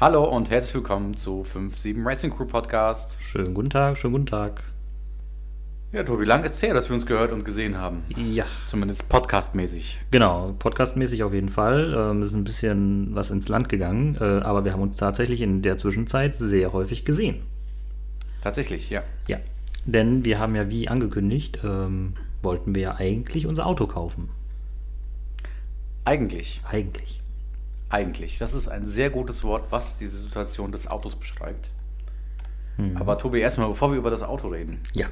Hallo 0.00 0.24
und 0.24 0.48
herzlich 0.48 0.76
willkommen 0.76 1.14
zu 1.14 1.44
57 1.44 1.94
Racing 2.02 2.30
Crew 2.30 2.46
Podcast. 2.46 3.22
Schönen 3.22 3.52
guten 3.52 3.68
Tag, 3.68 3.98
schönen 3.98 4.14
guten 4.14 4.24
Tag. 4.24 4.62
Ja, 5.92 6.02
Tobi, 6.04 6.24
lang 6.24 6.42
ist 6.42 6.54
es 6.54 6.62
her, 6.62 6.72
dass 6.72 6.88
wir 6.88 6.94
uns 6.94 7.04
gehört 7.04 7.34
und 7.34 7.44
gesehen 7.44 7.76
haben. 7.76 8.02
Ja. 8.16 8.46
Zumindest 8.64 9.10
podcastmäßig. 9.10 9.98
Genau, 10.10 10.54
podcastmäßig 10.58 11.22
auf 11.22 11.34
jeden 11.34 11.50
Fall. 11.50 11.94
Ähm, 11.94 12.22
es 12.22 12.28
ist 12.28 12.34
ein 12.34 12.44
bisschen 12.44 13.14
was 13.14 13.30
ins 13.30 13.48
Land 13.48 13.68
gegangen, 13.68 14.16
äh, 14.18 14.24
aber 14.24 14.64
wir 14.64 14.72
haben 14.72 14.80
uns 14.80 14.96
tatsächlich 14.96 15.42
in 15.42 15.60
der 15.60 15.76
Zwischenzeit 15.76 16.34
sehr 16.34 16.72
häufig 16.72 17.04
gesehen. 17.04 17.42
Tatsächlich, 18.40 18.88
ja. 18.88 19.02
Ja, 19.28 19.36
denn 19.84 20.24
wir 20.24 20.38
haben 20.38 20.56
ja 20.56 20.70
wie 20.70 20.88
angekündigt, 20.88 21.60
ähm, 21.62 22.14
wollten 22.42 22.74
wir 22.74 22.80
ja 22.80 22.94
eigentlich 22.94 23.46
unser 23.46 23.66
Auto 23.66 23.86
kaufen. 23.86 24.30
Eigentlich. 26.06 26.62
Eigentlich. 26.66 27.20
Eigentlich. 27.90 28.38
Das 28.38 28.54
ist 28.54 28.68
ein 28.68 28.86
sehr 28.86 29.10
gutes 29.10 29.42
Wort, 29.44 29.66
was 29.70 29.96
diese 29.96 30.16
Situation 30.16 30.70
des 30.72 30.86
Autos 30.86 31.16
beschreibt. 31.16 31.70
Mhm. 32.78 32.96
Aber 32.96 33.18
Tobi, 33.18 33.40
erstmal, 33.40 33.68
bevor 33.68 33.90
wir 33.90 33.98
über 33.98 34.10
das 34.10 34.22
Auto 34.22 34.48
reden, 34.48 34.80
Ja. 34.94 35.06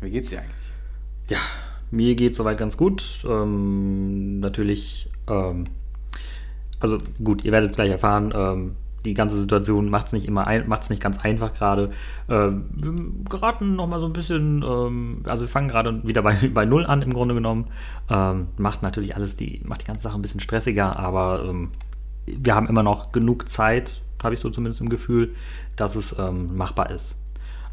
wie 0.00 0.10
geht's 0.10 0.28
dir 0.30 0.40
eigentlich? 0.40 0.54
Ja, 1.30 1.38
mir 1.90 2.14
geht 2.14 2.34
soweit 2.34 2.58
ganz 2.58 2.76
gut. 2.76 3.24
Ähm, 3.26 4.40
natürlich, 4.40 5.10
ähm, 5.28 5.64
also 6.78 6.98
gut, 7.22 7.44
ihr 7.44 7.52
werdet 7.52 7.70
es 7.70 7.76
gleich 7.76 7.90
erfahren, 7.90 8.32
ähm, 8.36 8.76
die 9.06 9.14
ganze 9.14 9.38
Situation 9.38 9.90
macht 9.90 10.06
es 10.08 10.12
nicht 10.14 10.26
immer 10.26 10.46
ein, 10.46 10.66
macht's 10.68 10.88
nicht 10.88 11.02
ganz 11.02 11.18
einfach 11.24 11.52
gerade. 11.52 11.90
Ähm, 12.28 12.64
wir 12.74 12.94
geraten 13.30 13.76
nochmal 13.76 14.00
so 14.00 14.06
ein 14.06 14.12
bisschen, 14.14 14.62
ähm, 14.62 15.22
also 15.26 15.44
wir 15.44 15.48
fangen 15.48 15.68
gerade 15.68 16.06
wieder 16.06 16.22
bei, 16.22 16.34
bei 16.54 16.64
Null 16.64 16.84
an 16.86 17.02
im 17.02 17.12
Grunde 17.12 17.34
genommen. 17.34 17.66
Ähm, 18.10 18.48
macht 18.56 18.82
natürlich 18.82 19.14
alles 19.16 19.36
die, 19.36 19.60
macht 19.64 19.82
die 19.82 19.86
ganze 19.86 20.04
Sache 20.04 20.16
ein 20.18 20.22
bisschen 20.22 20.40
stressiger, 20.40 20.98
aber 20.98 21.44
ähm, 21.46 21.70
wir 22.26 22.54
haben 22.54 22.68
immer 22.68 22.82
noch 22.82 23.12
genug 23.12 23.48
Zeit, 23.48 24.00
habe 24.22 24.34
ich 24.34 24.40
so 24.40 24.50
zumindest 24.50 24.80
im 24.80 24.88
Gefühl, 24.88 25.34
dass 25.76 25.96
es 25.96 26.16
ähm, 26.18 26.56
machbar 26.56 26.90
ist. 26.90 27.18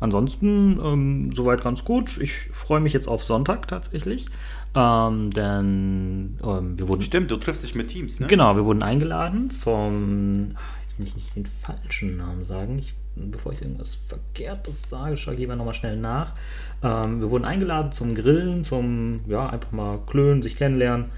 Ansonsten 0.02 0.80
ähm, 0.84 1.32
soweit 1.32 1.64
ganz 1.64 1.86
gut. 1.86 2.18
Ich 2.20 2.34
freue 2.52 2.80
mich 2.80 2.92
jetzt 2.92 3.08
auf 3.08 3.24
Sonntag 3.24 3.68
tatsächlich, 3.68 4.26
ähm, 4.76 5.30
denn 5.30 6.40
ähm, 6.44 6.80
wir 6.80 6.88
wurden 6.88 7.04
Stimmt, 7.04 7.30
du 7.30 7.38
triffst 7.38 7.64
dich 7.64 7.76
mit 7.76 7.90
Teams, 7.90 8.20
ne? 8.20 8.28
genau, 8.28 8.56
wir 8.56 8.66
wurden 8.66 8.82
eingeladen 8.82 9.52
vom 9.52 10.56
ach, 10.56 10.82
jetzt 10.82 10.98
will 10.98 11.06
ich 11.06 11.16
nicht 11.16 11.36
den 11.36 11.46
falschen 11.46 12.18
Namen 12.18 12.44
sagen. 12.44 12.80
Ich, 12.80 12.96
bevor 13.16 13.52
ich 13.52 13.62
irgendwas 13.62 14.00
Verkehrtes 14.08 14.90
sage, 14.90 15.18
schaue 15.18 15.36
ich 15.36 15.40
lieber 15.42 15.56
nochmal 15.56 15.76
schnell 15.76 15.98
nach. 15.98 16.34
Ähm, 16.82 17.22
wir 17.22 17.30
wurden 17.30 17.46
eingeladen 17.46 17.92
zum 17.92 18.16
Grillen, 18.16 18.64
zum 18.64 19.22
ja 19.28 19.50
einfach 19.52 19.72
mal 19.72 20.00
klönen, 20.08 20.42
sich 20.42 20.56
kennenlernen. 20.56 21.12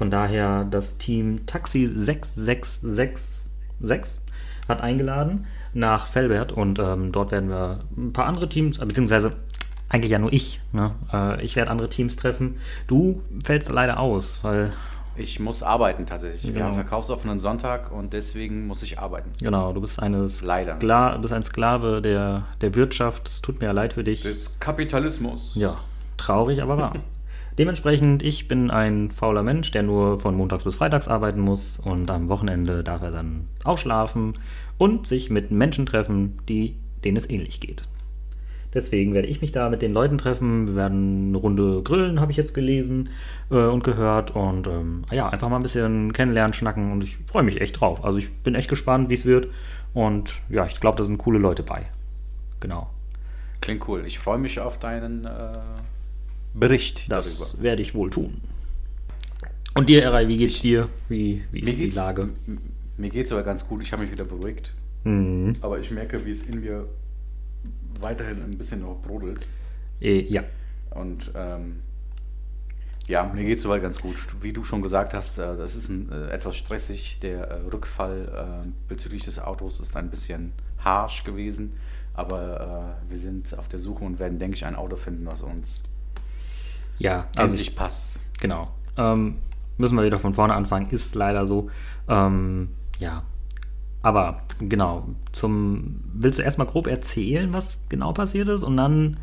Von 0.00 0.10
daher 0.10 0.64
das 0.64 0.96
Team 0.96 1.44
Taxi 1.44 1.86
6666 1.86 4.22
hat 4.66 4.80
eingeladen 4.80 5.44
nach 5.74 6.06
Felbert 6.06 6.52
und 6.52 6.78
ähm, 6.78 7.12
dort 7.12 7.32
werden 7.32 7.50
wir 7.50 7.80
ein 7.98 8.14
paar 8.14 8.24
andere 8.24 8.48
Teams, 8.48 8.78
äh, 8.78 8.86
beziehungsweise 8.86 9.28
eigentlich 9.90 10.12
ja 10.12 10.18
nur 10.18 10.32
ich. 10.32 10.62
Ne? 10.72 10.94
Äh, 11.12 11.44
ich 11.44 11.54
werde 11.54 11.70
andere 11.70 11.90
Teams 11.90 12.16
treffen. 12.16 12.56
Du 12.86 13.20
fällst 13.44 13.68
leider 13.68 14.00
aus, 14.00 14.38
weil 14.40 14.72
Ich 15.16 15.38
muss 15.38 15.62
arbeiten 15.62 16.06
tatsächlich. 16.06 16.44
Wir 16.44 16.52
Genau. 16.54 16.64
haben 16.68 16.74
verkaufsoffenen 16.76 17.38
Sonntag 17.38 17.92
und 17.92 18.14
deswegen 18.14 18.66
muss 18.66 18.82
ich 18.82 18.98
arbeiten. 18.98 19.28
genau, 19.42 19.74
du 19.74 19.82
bist 19.82 20.00
eine 20.00 20.26
Leider. 20.42 20.76
Skla 20.76 21.18
bist 21.18 21.34
ein 21.34 21.42
Sklave 21.42 22.00
der, 22.00 22.44
der 22.62 22.74
Wirtschaft. 22.74 23.28
Es 23.28 23.42
tut 23.42 23.60
mir 23.60 23.66
ja 23.66 23.72
leid 23.72 23.92
für 23.92 24.02
dich. 24.04 24.22
Des 24.22 24.58
Kapitalismus. 24.60 25.56
Ja, 25.56 25.76
traurig, 26.16 26.62
aber 26.62 26.78
wahr. 26.78 26.94
Dementsprechend, 27.60 28.22
ich 28.22 28.48
bin 28.48 28.70
ein 28.70 29.10
fauler 29.10 29.42
Mensch, 29.42 29.70
der 29.70 29.82
nur 29.82 30.18
von 30.18 30.34
montags 30.34 30.64
bis 30.64 30.76
freitags 30.76 31.08
arbeiten 31.08 31.40
muss 31.40 31.78
und 31.78 32.10
am 32.10 32.30
Wochenende 32.30 32.82
darf 32.82 33.02
er 33.02 33.10
dann 33.10 33.48
ausschlafen 33.64 34.38
und 34.78 35.06
sich 35.06 35.28
mit 35.28 35.50
Menschen 35.50 35.84
treffen, 35.84 36.38
die, 36.48 36.76
denen 37.04 37.18
es 37.18 37.28
ähnlich 37.28 37.60
geht. 37.60 37.82
Deswegen 38.72 39.12
werde 39.12 39.28
ich 39.28 39.42
mich 39.42 39.52
da 39.52 39.68
mit 39.68 39.82
den 39.82 39.92
Leuten 39.92 40.16
treffen. 40.16 40.68
Wir 40.68 40.74
werden 40.74 41.28
eine 41.28 41.36
Runde 41.36 41.82
grillen, 41.82 42.18
habe 42.18 42.30
ich 42.32 42.38
jetzt 42.38 42.54
gelesen 42.54 43.10
äh, 43.50 43.66
und 43.66 43.84
gehört. 43.84 44.34
Und 44.34 44.66
ähm, 44.66 45.04
ja, 45.12 45.28
einfach 45.28 45.50
mal 45.50 45.56
ein 45.56 45.62
bisschen 45.62 46.14
kennenlernen, 46.14 46.54
schnacken. 46.54 46.92
Und 46.92 47.04
ich 47.04 47.18
freue 47.26 47.42
mich 47.42 47.60
echt 47.60 47.78
drauf. 47.78 48.02
Also 48.06 48.20
ich 48.20 48.32
bin 48.36 48.54
echt 48.54 48.70
gespannt, 48.70 49.10
wie 49.10 49.14
es 49.16 49.26
wird. 49.26 49.48
Und 49.92 50.32
ja, 50.48 50.64
ich 50.64 50.80
glaube, 50.80 50.96
da 50.96 51.04
sind 51.04 51.18
coole 51.18 51.38
Leute 51.38 51.62
bei. 51.62 51.90
Genau. 52.60 52.88
Klingt 53.60 53.86
cool. 53.86 54.04
Ich 54.06 54.18
freue 54.18 54.38
mich 54.38 54.60
auf 54.60 54.78
deinen 54.78 55.26
äh, 55.26 55.58
Bericht 56.54 57.10
Das 57.10 57.38
darüber. 57.38 57.62
werde 57.62 57.82
ich 57.82 57.94
wohl 57.94 58.10
tun. 58.10 58.40
Und 59.74 59.88
dir, 59.88 60.02
Eray, 60.02 60.26
wie 60.28 60.36
geht's 60.36 60.60
dir? 60.60 60.88
Wie, 61.08 61.44
wie 61.52 61.60
ist 61.60 61.78
die 61.78 61.90
Lage? 61.90 62.28
Mir 62.96 63.10
geht's 63.10 63.32
aber 63.32 63.42
ganz 63.42 63.66
gut. 63.66 63.82
Ich 63.82 63.92
habe 63.92 64.02
mich 64.02 64.10
wieder 64.12 64.24
beruhigt. 64.24 64.72
Mhm. 65.04 65.56
Aber 65.60 65.78
ich 65.78 65.90
merke, 65.90 66.24
wie 66.24 66.30
es 66.30 66.42
in 66.42 66.60
mir 66.60 66.86
weiterhin 68.00 68.42
ein 68.42 68.58
bisschen 68.58 68.80
noch 68.80 69.00
brodelt. 69.00 69.46
Eh, 70.00 70.20
ja. 70.28 70.44
Und 70.90 71.30
ähm, 71.34 71.76
ja, 73.06 73.24
mir 73.24 73.44
geht 73.44 73.56
es 73.56 73.62
soweit 73.62 73.82
ganz 73.82 74.00
gut. 74.00 74.16
Wie 74.42 74.52
du 74.52 74.64
schon 74.64 74.82
gesagt 74.82 75.14
hast, 75.14 75.38
äh, 75.38 75.56
das 75.56 75.76
ist 75.76 75.88
ein, 75.88 76.10
äh, 76.10 76.30
etwas 76.30 76.56
stressig. 76.56 77.20
Der 77.20 77.48
äh, 77.48 77.54
Rückfall 77.72 78.62
äh, 78.64 78.68
bezüglich 78.88 79.22
des 79.24 79.38
Autos 79.38 79.80
ist 79.80 79.96
ein 79.96 80.10
bisschen 80.10 80.52
harsch 80.78 81.24
gewesen. 81.24 81.74
Aber 82.14 82.96
äh, 83.08 83.10
wir 83.10 83.18
sind 83.18 83.56
auf 83.56 83.68
der 83.68 83.78
Suche 83.78 84.04
und 84.04 84.18
werden, 84.18 84.38
denke 84.38 84.56
ich, 84.56 84.64
ein 84.64 84.74
Auto 84.74 84.96
finden, 84.96 85.26
was 85.26 85.42
uns 85.42 85.82
Ja, 87.00 87.26
also 87.36 87.52
endlich 87.52 87.74
passt. 87.74 88.22
Genau. 88.40 88.68
Ähm, 88.96 89.36
müssen 89.78 89.96
wir 89.96 90.04
wieder 90.04 90.18
von 90.18 90.34
vorne 90.34 90.54
anfangen, 90.54 90.88
ist 90.90 91.14
leider 91.14 91.46
so. 91.46 91.70
Ähm, 92.08 92.68
ja. 92.98 93.22
Aber 94.02 94.40
genau, 94.60 95.08
zum. 95.32 95.96
Willst 96.14 96.38
du 96.38 96.42
erstmal 96.42 96.66
grob 96.66 96.86
erzählen, 96.86 97.52
was 97.52 97.76
genau 97.88 98.12
passiert 98.12 98.48
ist? 98.48 98.62
Und 98.62 98.76
dann, 98.76 99.16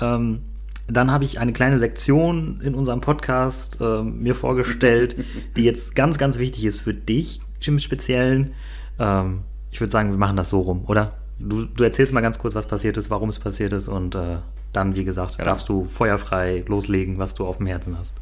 ähm, 0.00 0.42
dann 0.86 1.10
habe 1.10 1.24
ich 1.24 1.38
eine 1.38 1.52
kleine 1.52 1.78
Sektion 1.78 2.60
in 2.62 2.74
unserem 2.74 3.00
Podcast 3.00 3.78
ähm, 3.80 4.22
mir 4.22 4.34
vorgestellt, 4.34 5.16
die 5.56 5.64
jetzt 5.64 5.94
ganz, 5.94 6.18
ganz 6.18 6.38
wichtig 6.38 6.64
ist 6.64 6.80
für 6.80 6.94
dich 6.94 7.40
im 7.66 7.78
Speziellen. 7.78 8.52
Ähm, 8.98 9.40
ich 9.70 9.80
würde 9.80 9.90
sagen, 9.90 10.10
wir 10.10 10.18
machen 10.18 10.36
das 10.36 10.50
so 10.50 10.60
rum, 10.60 10.84
oder? 10.86 11.14
Du, 11.38 11.64
du 11.64 11.84
erzählst 11.84 12.14
mal 12.14 12.22
ganz 12.22 12.38
kurz, 12.38 12.54
was 12.54 12.66
passiert 12.66 12.96
ist, 12.96 13.10
warum 13.10 13.28
es 13.28 13.38
passiert 13.38 13.74
ist 13.74 13.88
und 13.88 14.14
äh, 14.14 14.38
dann, 14.76 14.94
wie 14.96 15.04
gesagt, 15.04 15.36
Genau. 15.38 15.44
darfst 15.50 15.68
du 15.68 15.86
feuerfrei 15.86 16.64
loslegen, 16.68 17.18
was 17.18 17.34
du 17.34 17.46
auf 17.46 17.56
dem 17.58 17.66
Herzen 17.66 17.98
hast. 17.98 18.14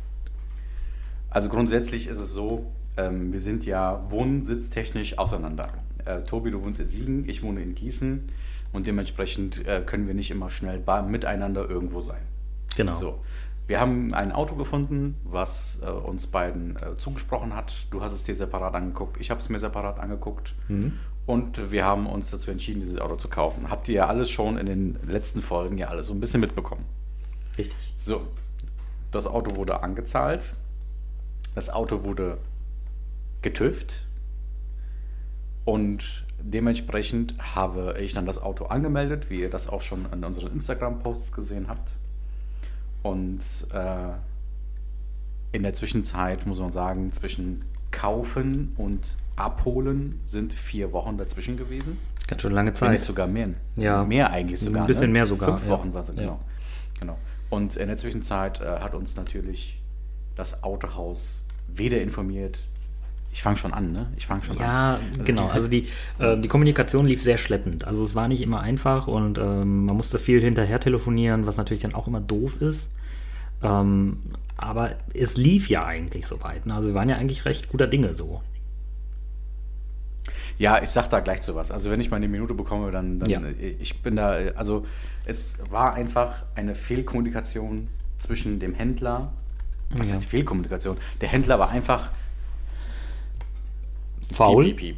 Also 1.30 1.48
grundsätzlich 1.48 2.06
ist 2.06 2.18
es 2.18 2.32
so, 2.32 2.66
ähm, 2.96 3.32
wir 3.32 3.40
sind 3.40 3.66
ja 3.66 4.04
wohnsitztechnisch 4.08 5.18
auseinander. 5.18 5.70
Äh, 6.04 6.20
Tobi, 6.22 6.50
du 6.50 6.62
wohnst 6.62 6.80
in 6.80 6.88
Siegen, 6.88 7.28
ich 7.28 7.42
wohne 7.42 7.60
in 7.62 7.74
Gießen 7.74 8.22
und 8.72 8.86
dementsprechend 8.86 9.66
äh, 9.66 9.82
können 9.84 10.06
wir 10.06 10.14
nicht 10.14 10.30
immer 10.30 10.48
schnell 10.50 10.82
miteinander 11.08 11.68
irgendwo 11.68 12.00
sein. 12.00 12.22
Genau. 12.76 12.94
So, 12.94 13.18
wir 13.66 13.80
haben 13.80 14.12
ein 14.14 14.30
Auto 14.30 14.54
gefunden, 14.54 15.16
was 15.24 15.80
äh, 15.82 15.90
uns 15.90 16.26
beiden 16.26 16.76
äh, 16.76 16.96
zugesprochen 16.96 17.54
hat. 17.56 17.86
Du 17.90 18.02
hast 18.02 18.12
es 18.12 18.22
dir 18.24 18.34
separat 18.34 18.74
angeguckt, 18.74 19.20
ich 19.20 19.30
habe 19.30 19.40
es 19.40 19.48
mir 19.48 19.58
separat 19.58 19.98
angeguckt. 19.98 20.54
Und 21.26 21.72
wir 21.72 21.84
haben 21.84 22.06
uns 22.06 22.30
dazu 22.30 22.50
entschieden, 22.50 22.80
dieses 22.80 22.98
Auto 22.98 23.16
zu 23.16 23.28
kaufen. 23.28 23.70
Habt 23.70 23.88
ihr 23.88 23.94
ja 23.94 24.06
alles 24.06 24.30
schon 24.30 24.58
in 24.58 24.66
den 24.66 24.98
letzten 25.06 25.40
Folgen 25.40 25.78
ja 25.78 25.88
alles 25.88 26.08
so 26.08 26.14
ein 26.14 26.20
bisschen 26.20 26.40
mitbekommen. 26.40 26.84
Richtig. 27.56 27.94
So, 27.96 28.26
das 29.10 29.26
Auto 29.26 29.56
wurde 29.56 29.82
angezahlt. 29.82 30.54
Das 31.54 31.70
Auto 31.70 32.04
wurde 32.04 32.38
getüft. 33.40 34.06
Und 35.64 36.26
dementsprechend 36.40 37.54
habe 37.54 37.96
ich 38.00 38.12
dann 38.12 38.26
das 38.26 38.42
Auto 38.42 38.66
angemeldet, 38.66 39.30
wie 39.30 39.40
ihr 39.40 39.50
das 39.50 39.68
auch 39.68 39.80
schon 39.80 40.06
in 40.12 40.24
unseren 40.24 40.52
Instagram-Posts 40.52 41.32
gesehen 41.32 41.68
habt. 41.68 41.94
Und 43.02 43.42
äh, 43.72 44.12
in 45.52 45.62
der 45.62 45.72
Zwischenzeit 45.72 46.46
muss 46.46 46.58
man 46.60 46.72
sagen, 46.72 47.12
zwischen 47.12 47.64
Kaufen 47.90 48.74
und 48.76 49.16
Abholen 49.36 50.20
sind 50.24 50.52
vier 50.52 50.92
Wochen 50.92 51.16
dazwischen 51.18 51.56
gewesen. 51.56 51.98
Ganz 52.26 52.42
schön 52.42 52.52
lange 52.52 52.70
Wenn 52.70 52.76
Zeit. 52.76 52.90
nicht 52.92 53.02
sogar 53.02 53.26
mehr. 53.26 53.48
Ja. 53.76 54.04
Mehr 54.04 54.30
eigentlich 54.30 54.60
sogar. 54.60 54.82
Ein 54.82 54.86
bisschen 54.86 55.06
ne? 55.06 55.12
mehr 55.12 55.26
sogar, 55.26 55.50
Fünf 55.50 55.64
ja. 55.64 55.70
Wochen 55.70 55.92
war 55.92 56.00
es, 56.00 56.08
Ja. 56.08 56.22
genau. 56.22 56.40
genau. 56.98 57.18
Und 57.50 57.76
in 57.76 57.88
der 57.88 57.96
Zwischenzeit 57.96 58.60
äh, 58.60 58.80
hat 58.80 58.94
uns 58.94 59.16
natürlich 59.16 59.80
das 60.36 60.62
Autohaus 60.62 61.40
weder 61.68 62.00
informiert. 62.00 62.58
Ich 63.32 63.42
fange 63.42 63.56
schon 63.56 63.72
an, 63.74 63.92
ne? 63.92 64.12
Ich 64.16 64.26
fange 64.26 64.44
schon 64.44 64.56
an. 64.58 64.62
Ja, 64.62 65.00
genau. 65.24 65.48
Also 65.48 65.66
die, 65.66 65.88
äh, 66.20 66.36
die 66.36 66.46
Kommunikation 66.48 67.06
lief 67.06 67.20
sehr 67.20 67.36
schleppend. 67.36 67.84
Also 67.84 68.04
es 68.04 68.14
war 68.14 68.28
nicht 68.28 68.40
immer 68.42 68.60
einfach 68.60 69.08
und 69.08 69.38
ähm, 69.38 69.86
man 69.86 69.96
musste 69.96 70.20
viel 70.20 70.40
hinterher 70.40 70.78
telefonieren, 70.78 71.44
was 71.44 71.56
natürlich 71.56 71.82
dann 71.82 71.94
auch 71.94 72.06
immer 72.06 72.20
doof 72.20 72.60
ist. 72.62 72.90
Ähm, 73.62 74.18
aber 74.56 74.90
es 75.14 75.36
lief 75.36 75.68
ja 75.68 75.84
eigentlich 75.84 76.26
soweit. 76.26 76.64
Ne? 76.66 76.74
Also 76.74 76.88
wir 76.88 76.94
waren 76.94 77.08
ja 77.08 77.16
eigentlich 77.16 77.44
recht 77.44 77.70
guter 77.70 77.88
Dinge 77.88 78.14
so. 78.14 78.40
Ja, 80.58 80.80
ich 80.82 80.90
sag 80.90 81.08
da 81.10 81.20
gleich 81.20 81.42
zu 81.42 81.54
was. 81.54 81.70
Also 81.70 81.90
wenn 81.90 82.00
ich 82.00 82.10
mal 82.10 82.16
eine 82.18 82.28
Minute 82.28 82.54
bekomme, 82.54 82.90
dann, 82.90 83.18
dann 83.18 83.28
Ja. 83.30 83.40
ich 83.80 84.02
bin 84.02 84.16
da, 84.16 84.32
also 84.54 84.86
es 85.24 85.56
war 85.70 85.94
einfach 85.94 86.44
eine 86.54 86.74
Fehlkommunikation 86.74 87.88
zwischen 88.18 88.60
dem 88.60 88.74
Händler. 88.74 89.32
Was 89.90 90.08
Ja. 90.08 90.14
heißt 90.14 90.26
Fehlkommunikation? 90.26 90.96
Der 91.20 91.28
Händler 91.28 91.58
war 91.58 91.70
einfach 91.70 92.10
Faul. 94.32 94.64
Piep, 94.64 94.76
piep, 94.76 94.96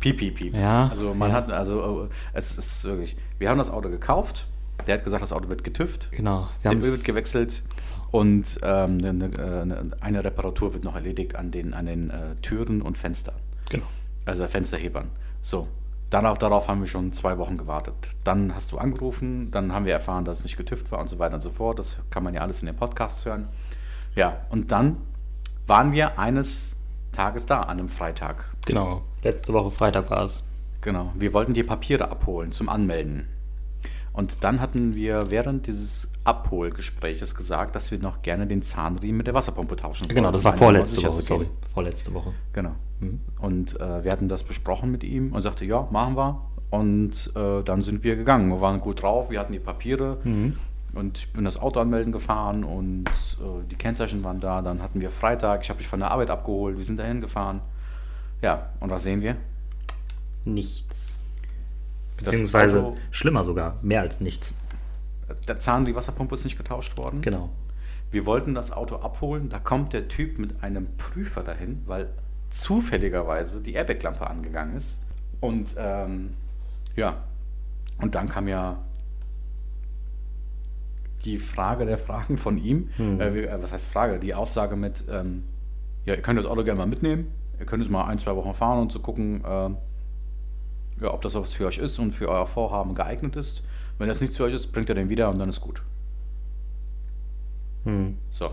piep. 0.00 0.16
piep, 0.18 0.34
piep. 0.34 0.56
Ja, 0.56 0.88
Also 0.88 1.14
man 1.14 1.30
ja. 1.30 1.36
hat, 1.36 1.50
also 1.52 2.04
äh, 2.04 2.08
es 2.32 2.58
ist 2.58 2.84
wirklich, 2.84 3.16
wir 3.38 3.48
haben 3.50 3.58
das 3.58 3.70
Auto 3.70 3.88
gekauft, 3.88 4.46
der 4.86 4.94
hat 4.96 5.04
gesagt, 5.04 5.22
das 5.22 5.32
Auto 5.32 5.48
wird 5.48 5.64
getüft, 5.64 6.10
Genau. 6.12 6.48
Wir 6.62 6.70
der 6.72 6.80
Öl 6.80 6.92
wird 6.92 7.04
gewechselt 7.04 7.62
und 8.10 8.58
ähm, 8.62 9.00
eine, 9.04 9.30
eine, 9.38 9.90
eine 10.00 10.24
Reparatur 10.24 10.74
wird 10.74 10.84
noch 10.84 10.94
erledigt 10.96 11.34
an 11.36 11.50
den, 11.50 11.72
an 11.72 11.86
den 11.86 12.10
äh, 12.10 12.34
Türen 12.42 12.82
und 12.82 12.98
Fenstern, 12.98 13.36
genau. 13.70 13.86
Also 14.26 14.46
Fensterhebern. 14.46 15.10
So, 15.40 15.68
darauf, 16.10 16.38
darauf 16.38 16.68
haben 16.68 16.80
wir 16.80 16.86
schon 16.86 17.12
zwei 17.12 17.38
Wochen 17.38 17.56
gewartet. 17.56 17.94
Dann 18.24 18.54
hast 18.54 18.72
du 18.72 18.78
angerufen, 18.78 19.50
dann 19.50 19.72
haben 19.72 19.86
wir 19.86 19.92
erfahren, 19.94 20.24
dass 20.24 20.38
es 20.38 20.44
nicht 20.44 20.56
getüft 20.56 20.92
war 20.92 21.00
und 21.00 21.08
so 21.08 21.18
weiter 21.18 21.36
und 21.36 21.40
so 21.40 21.50
fort. 21.50 21.78
Das 21.78 21.96
kann 22.10 22.22
man 22.22 22.34
ja 22.34 22.42
alles 22.42 22.60
in 22.60 22.66
den 22.66 22.76
Podcasts 22.76 23.24
hören. 23.24 23.48
Ja, 24.14 24.40
und 24.50 24.72
dann 24.72 24.98
waren 25.66 25.92
wir 25.92 26.18
eines 26.18 26.76
Tages 27.12 27.46
da, 27.46 27.60
an 27.60 27.78
einem 27.78 27.88
Freitag. 27.88 28.44
Genau. 28.66 29.02
Letzte 29.22 29.52
Woche 29.52 29.70
Freitag 29.70 30.10
war 30.10 30.24
es. 30.24 30.44
Genau. 30.80 31.12
Wir 31.16 31.32
wollten 31.32 31.54
die 31.54 31.62
Papiere 31.62 32.10
abholen 32.10 32.52
zum 32.52 32.68
Anmelden. 32.68 33.26
Und 34.16 34.44
dann 34.44 34.62
hatten 34.62 34.94
wir 34.94 35.30
während 35.30 35.66
dieses 35.66 36.10
Abholgespräches 36.24 37.34
gesagt, 37.34 37.76
dass 37.76 37.90
wir 37.90 37.98
noch 37.98 38.22
gerne 38.22 38.46
den 38.46 38.62
Zahnriemen 38.62 39.18
mit 39.18 39.26
der 39.26 39.34
Wasserpumpe 39.34 39.76
tauschen 39.76 40.08
Genau, 40.08 40.32
das 40.32 40.42
war 40.42 40.56
vorletzte 40.56 41.02
Woche, 41.02 41.22
sorry. 41.22 41.50
Vorletzte 41.74 42.14
Woche. 42.14 42.32
Genau. 42.54 42.72
Und 43.38 43.78
äh, 43.78 44.04
wir 44.04 44.10
hatten 44.10 44.26
das 44.26 44.42
besprochen 44.42 44.90
mit 44.90 45.04
ihm 45.04 45.32
und 45.32 45.42
sagte, 45.42 45.66
ja, 45.66 45.86
machen 45.90 46.16
wir. 46.16 46.40
Und 46.70 47.30
äh, 47.36 47.62
dann 47.62 47.82
sind 47.82 48.04
wir 48.04 48.16
gegangen. 48.16 48.48
Wir 48.48 48.60
waren 48.62 48.80
gut 48.80 49.02
drauf, 49.02 49.30
wir 49.30 49.38
hatten 49.38 49.52
die 49.52 49.60
Papiere 49.60 50.16
und 50.94 51.18
ich 51.18 51.32
bin 51.34 51.44
das 51.44 51.60
Auto 51.60 51.80
anmelden 51.80 52.10
gefahren 52.10 52.64
und 52.64 53.06
äh, 53.06 53.68
die 53.70 53.76
Kennzeichen 53.76 54.24
waren 54.24 54.40
da. 54.40 54.62
Dann 54.62 54.82
hatten 54.82 55.02
wir 55.02 55.10
Freitag, 55.10 55.62
ich 55.62 55.68
habe 55.68 55.76
mich 55.76 55.86
von 55.86 56.00
der 56.00 56.10
Arbeit 56.10 56.30
abgeholt, 56.30 56.78
wir 56.78 56.84
sind 56.84 56.98
dahin 56.98 57.20
gefahren. 57.20 57.60
Ja, 58.40 58.70
und 58.80 58.88
was 58.88 59.02
sehen 59.02 59.20
wir? 59.20 59.36
Nichts. 60.46 61.15
Beziehungsweise 62.16 62.82
Auto- 62.82 62.96
schlimmer 63.10 63.44
sogar, 63.44 63.78
mehr 63.82 64.00
als 64.00 64.20
nichts. 64.20 64.54
Der 65.48 65.58
Zahn, 65.58 65.84
die 65.84 65.94
Wasserpumpe 65.94 66.34
ist 66.34 66.44
nicht 66.44 66.56
getauscht 66.56 66.96
worden. 66.98 67.20
Genau. 67.20 67.50
Wir 68.12 68.24
wollten 68.26 68.54
das 68.54 68.70
Auto 68.72 68.96
abholen, 68.96 69.48
da 69.48 69.58
kommt 69.58 69.92
der 69.92 70.08
Typ 70.08 70.38
mit 70.38 70.62
einem 70.62 70.86
Prüfer 70.96 71.42
dahin, 71.42 71.82
weil 71.86 72.08
zufälligerweise 72.50 73.60
die 73.60 73.74
Airbag-Lampe 73.74 74.26
angegangen 74.28 74.76
ist. 74.76 75.00
Und 75.40 75.74
ähm, 75.76 76.34
ja, 76.94 77.24
und 78.00 78.14
dann 78.14 78.28
kam 78.28 78.46
ja 78.48 78.78
die 81.24 81.38
Frage 81.38 81.86
der 81.86 81.98
Fragen 81.98 82.38
von 82.38 82.56
ihm. 82.58 82.88
Äh, 82.98 83.34
wie- 83.34 83.40
äh, 83.40 83.58
was 83.60 83.72
heißt 83.72 83.88
Frage? 83.88 84.18
Die 84.18 84.34
Aussage 84.34 84.76
mit, 84.76 85.04
ähm, 85.10 85.42
ja, 86.04 86.14
ihr 86.14 86.22
könnt 86.22 86.38
das 86.38 86.46
Auto 86.46 86.62
gerne 86.62 86.78
mal 86.78 86.86
mitnehmen, 86.86 87.32
ihr 87.58 87.66
könnt 87.66 87.82
es 87.82 87.90
mal 87.90 88.04
ein, 88.06 88.18
zwei 88.18 88.36
Wochen 88.36 88.54
fahren 88.54 88.78
und 88.80 88.92
zu 88.92 89.00
gucken, 89.00 89.42
ähm, 89.46 89.76
ja, 91.00 91.12
ob 91.12 91.22
das 91.22 91.34
was 91.34 91.52
für 91.52 91.66
euch 91.66 91.78
ist 91.78 91.98
und 91.98 92.12
für 92.12 92.28
euer 92.28 92.46
Vorhaben 92.46 92.94
geeignet 92.94 93.36
ist. 93.36 93.62
Wenn 93.98 94.08
das 94.08 94.20
nichts 94.20 94.36
für 94.36 94.44
euch 94.44 94.54
ist, 94.54 94.72
bringt 94.72 94.88
ihr 94.88 94.94
den 94.94 95.08
wieder 95.08 95.30
und 95.30 95.38
dann 95.38 95.48
ist 95.48 95.60
gut. 95.60 95.82
Hm. 97.84 98.18
So, 98.30 98.50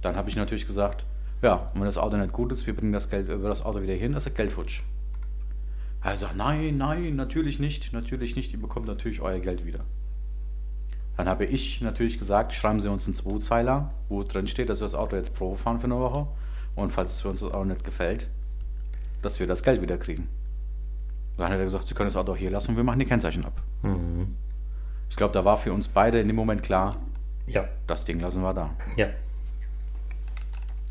dann 0.00 0.16
habe 0.16 0.28
ich 0.28 0.36
natürlich 0.36 0.66
gesagt, 0.66 1.04
ja, 1.42 1.70
und 1.72 1.80
wenn 1.80 1.86
das 1.86 1.98
Auto 1.98 2.16
nicht 2.16 2.32
gut 2.32 2.52
ist, 2.52 2.66
wir 2.66 2.74
bringen 2.74 2.92
das 2.92 3.10
Geld 3.10 3.28
über 3.28 3.48
das 3.48 3.64
Auto 3.64 3.82
wieder 3.82 3.94
hin, 3.94 4.12
das 4.12 4.26
ist 4.26 4.34
Geld 4.34 4.52
futsch. 4.52 4.82
Er 6.02 6.16
sagt, 6.16 6.36
nein, 6.36 6.78
nein, 6.78 7.16
natürlich 7.16 7.58
nicht, 7.58 7.92
natürlich 7.92 8.36
nicht, 8.36 8.52
ihr 8.52 8.60
bekommt 8.60 8.86
natürlich 8.86 9.20
euer 9.20 9.40
Geld 9.40 9.66
wieder. 9.66 9.80
Dann 11.16 11.28
habe 11.28 11.44
ich 11.44 11.80
natürlich 11.80 12.18
gesagt, 12.18 12.54
schreiben 12.54 12.80
Sie 12.80 12.88
uns 12.88 13.06
einen 13.06 13.14
Zweizeiler, 13.14 13.92
wo 14.08 14.22
drin 14.22 14.46
steht, 14.46 14.70
dass 14.70 14.78
wir 14.80 14.84
das 14.84 14.94
Auto 14.94 15.16
jetzt 15.16 15.34
Probe 15.34 15.56
fahren 15.56 15.80
für 15.80 15.86
eine 15.86 15.98
Woche 15.98 16.28
und 16.76 16.90
falls 16.90 17.14
es 17.14 17.20
für 17.22 17.28
uns 17.28 17.40
das 17.40 17.50
Auto 17.50 17.64
nicht 17.64 17.84
gefällt, 17.84 18.28
dass 19.20 19.40
wir 19.40 19.48
das 19.48 19.64
Geld 19.64 19.82
wieder 19.82 19.98
kriegen. 19.98 20.28
Dann 21.38 21.50
hat 21.52 21.58
er 21.58 21.64
gesagt, 21.64 21.88
Sie 21.88 21.94
können 21.94 22.08
das 22.08 22.16
Auto 22.16 22.32
auch 22.32 22.36
hier 22.36 22.50
lassen 22.50 22.72
und 22.72 22.76
wir 22.76 22.84
machen 22.84 22.98
die 22.98 23.06
Kennzeichen 23.06 23.44
ab. 23.44 23.62
Ich 25.08 25.16
glaube, 25.16 25.32
da 25.32 25.44
war 25.44 25.56
für 25.56 25.72
uns 25.72 25.88
beide 25.88 26.20
in 26.20 26.26
dem 26.26 26.36
Moment 26.36 26.62
klar, 26.62 26.96
Ja. 27.46 27.64
das 27.86 28.04
Ding 28.04 28.20
lassen 28.20 28.42
wir 28.42 28.52
da. 28.52 28.70
Ja. 28.96 29.06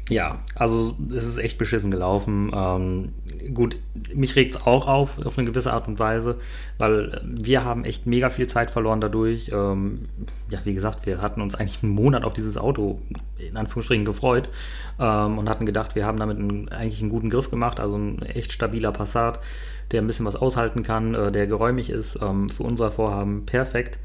Ja, 0.10 0.40
also 0.56 0.96
es 1.10 1.26
ist 1.26 1.38
echt 1.38 1.58
beschissen 1.58 1.92
gelaufen. 1.92 2.52
Ähm, 2.54 3.54
gut, 3.54 3.78
mich 4.14 4.36
regt 4.38 4.56
es 4.56 4.62
auch 4.66 4.88
auf, 4.88 5.26
auf 5.26 5.38
eine 5.38 5.48
gewisse 5.48 5.74
Art 5.74 5.88
und 5.90 6.00
Weise, 6.00 6.40
weil 6.78 7.22
wir 7.26 7.66
haben 7.66 7.84
echt 7.84 8.08
mega 8.08 8.30
viel 8.30 8.48
Zeit 8.48 8.72
verloren 8.72 9.02
dadurch. 9.02 9.52
Ähm, 9.54 10.06
ja, 10.50 10.60
wie 10.64 10.74
gesagt, 10.74 11.06
wir 11.06 11.22
hatten 11.22 11.42
uns 11.42 11.56
eigentlich 11.56 11.84
einen 11.84 11.92
Monat 11.92 12.24
auf 12.24 12.34
dieses 12.34 12.58
Auto 12.58 13.02
in 13.38 13.58
Anführungsstrichen 13.58 14.06
gefreut 14.06 14.50
ähm, 14.98 15.38
und 15.38 15.50
hatten 15.50 15.66
gedacht, 15.66 15.96
wir 15.96 16.06
haben 16.06 16.18
damit 16.18 16.38
einen, 16.38 16.70
eigentlich 16.70 17.02
einen 17.02 17.10
guten 17.10 17.30
Griff 17.30 17.50
gemacht, 17.50 17.82
also 17.82 17.98
ein 17.98 18.22
echt 18.22 18.54
stabiler 18.54 18.94
Passat, 18.94 19.42
der 19.92 20.02
ein 20.02 20.08
bisschen 20.08 20.26
was 20.26 20.38
aushalten 20.38 20.84
kann, 20.84 21.16
äh, 21.16 21.32
der 21.34 21.48
geräumig 21.48 21.90
ist, 21.90 22.18
ähm, 22.22 22.48
für 22.48 22.64
unser 22.64 22.92
Vorhaben 22.92 23.46
perfekt. 23.46 24.00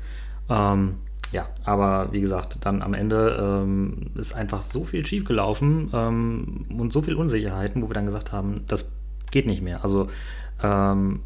Ähm, 0.50 0.96
ja, 1.32 1.48
aber 1.64 2.12
wie 2.12 2.20
gesagt, 2.20 2.58
dann 2.60 2.82
am 2.82 2.92
Ende 2.94 3.38
ähm, 3.40 4.10
ist 4.14 4.34
einfach 4.34 4.62
so 4.62 4.84
viel 4.84 5.04
schiefgelaufen 5.04 5.90
ähm, 5.94 6.66
und 6.78 6.92
so 6.92 7.00
viel 7.00 7.14
Unsicherheiten, 7.14 7.82
wo 7.82 7.88
wir 7.88 7.94
dann 7.94 8.04
gesagt 8.04 8.32
haben, 8.32 8.64
das 8.68 8.90
geht 9.30 9.46
nicht 9.46 9.62
mehr. 9.62 9.82
Also 9.82 10.08
ähm, 10.62 11.20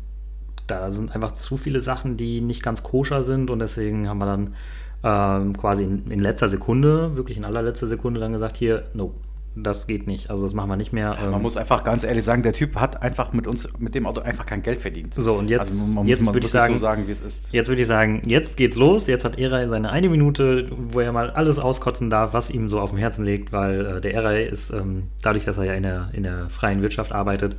da 0.69 0.91
sind 0.91 1.13
einfach 1.15 1.33
zu 1.33 1.57
viele 1.57 1.81
Sachen, 1.81 2.17
die 2.17 2.41
nicht 2.41 2.63
ganz 2.63 2.85
koscher 2.85 3.25
sind 3.25 3.51
und 3.51 3.59
deswegen 3.59 4.09
haben 4.09 4.19
wir 4.19 4.27
dann 4.27 4.55
ähm, 5.03 5.57
quasi 5.57 5.83
in, 5.83 6.11
in 6.11 6.21
letzter 6.21 6.49
Sekunde, 6.49 7.17
wirklich 7.17 7.37
in 7.37 7.45
allerletzter 7.45 7.89
Sekunde 7.89 8.21
dann 8.21 8.33
gesagt, 8.33 8.57
hier, 8.57 8.85
no, 8.95 9.13
das 9.59 9.87
geht 9.87 10.07
nicht. 10.07 10.29
Also 10.31 10.45
das 10.45 10.53
machen 10.55 10.69
wir 10.69 10.77
nicht 10.77 10.93
mehr. 10.93 11.17
Man 11.21 11.35
Ähm, 11.35 11.43
muss 11.43 11.57
einfach 11.57 11.83
ganz 11.83 12.05
ehrlich 12.05 12.23
sagen, 12.25 12.43
der 12.43 12.53
Typ 12.53 12.77
hat 12.77 13.03
einfach 13.03 13.33
mit 13.33 13.47
uns, 13.47 13.69
mit 13.79 13.95
dem 13.95 14.07
Auto 14.07 14.21
einfach 14.21 14.45
kein 14.45 14.63
Geld 14.63 14.81
verdient. 14.81 15.15
So, 15.15 15.35
und 15.35 15.49
jetzt- 15.51 15.61
also 15.61 16.05
jetzt 16.05 16.27
würde 16.27 16.41
ich 16.47 16.53
sagen- 16.53 16.75
so 16.75 16.81
sagen, 16.81 17.05
wie 17.07 17.13
es 17.13 17.23
ist. 17.23 17.53
Jetzt 17.53 17.69
würde 17.69 17.81
ich 17.83 17.89
sagen, 17.89 18.23
jetzt 18.27 18.57
geht's 18.57 18.77
los. 18.77 19.07
Jetzt 19.07 19.25
hat 19.25 19.39
Eray 19.39 19.67
seine 19.69 19.91
eine 19.91 20.09
Minute, 20.11 20.69
wo 20.93 21.01
er 21.01 21.11
mal 21.13 21.31
alles 21.31 21.59
auskotzen 21.59 22.11
darf, 22.11 22.33
was 22.35 22.51
ihm 22.51 22.69
so 22.69 22.81
auf 22.81 22.91
dem 22.91 22.99
Herzen 22.99 23.25
liegt, 23.25 23.51
weil 23.53 23.87
äh, 23.87 24.01
der 24.01 24.15
Eray 24.15 24.47
ist, 24.47 24.71
ähm, 24.71 25.05
dadurch, 25.23 25.45
dass 25.47 25.57
er 25.57 25.65
ja 25.65 25.73
in 25.75 25.83
der, 25.85 26.11
in 26.13 26.23
der 26.23 26.51
freien 26.51 26.83
Wirtschaft 26.83 27.13
arbeitet, 27.13 27.57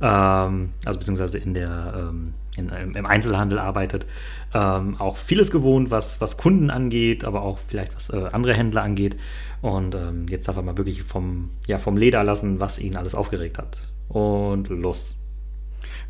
ähm, 0.00 0.68
also 0.84 0.98
beziehungsweise 0.98 1.38
in 1.38 1.54
der, 1.54 1.94
ähm, 2.10 2.34
in, 2.58 2.68
im 2.68 2.94
im 2.94 3.06
Einzelhandel 3.06 3.58
arbeitet, 3.58 4.06
ähm, 4.54 4.96
auch 4.98 5.16
vieles 5.16 5.50
gewohnt, 5.50 5.90
was, 5.90 6.20
was 6.20 6.36
Kunden 6.36 6.70
angeht, 6.70 7.24
aber 7.24 7.42
auch 7.42 7.58
vielleicht 7.66 7.94
was 7.94 8.10
äh, 8.10 8.28
andere 8.32 8.54
Händler 8.54 8.82
angeht. 8.82 9.16
Und 9.62 9.94
ähm, 9.94 10.26
jetzt 10.28 10.48
darf 10.48 10.56
er 10.56 10.62
mal 10.62 10.76
wirklich 10.76 11.02
vom, 11.02 11.50
ja, 11.66 11.78
vom 11.78 11.96
Leder 11.96 12.22
lassen, 12.24 12.60
was 12.60 12.78
ihn 12.78 12.96
alles 12.96 13.14
aufgeregt 13.14 13.58
hat. 13.58 13.78
Und 14.08 14.68
los. 14.68 15.17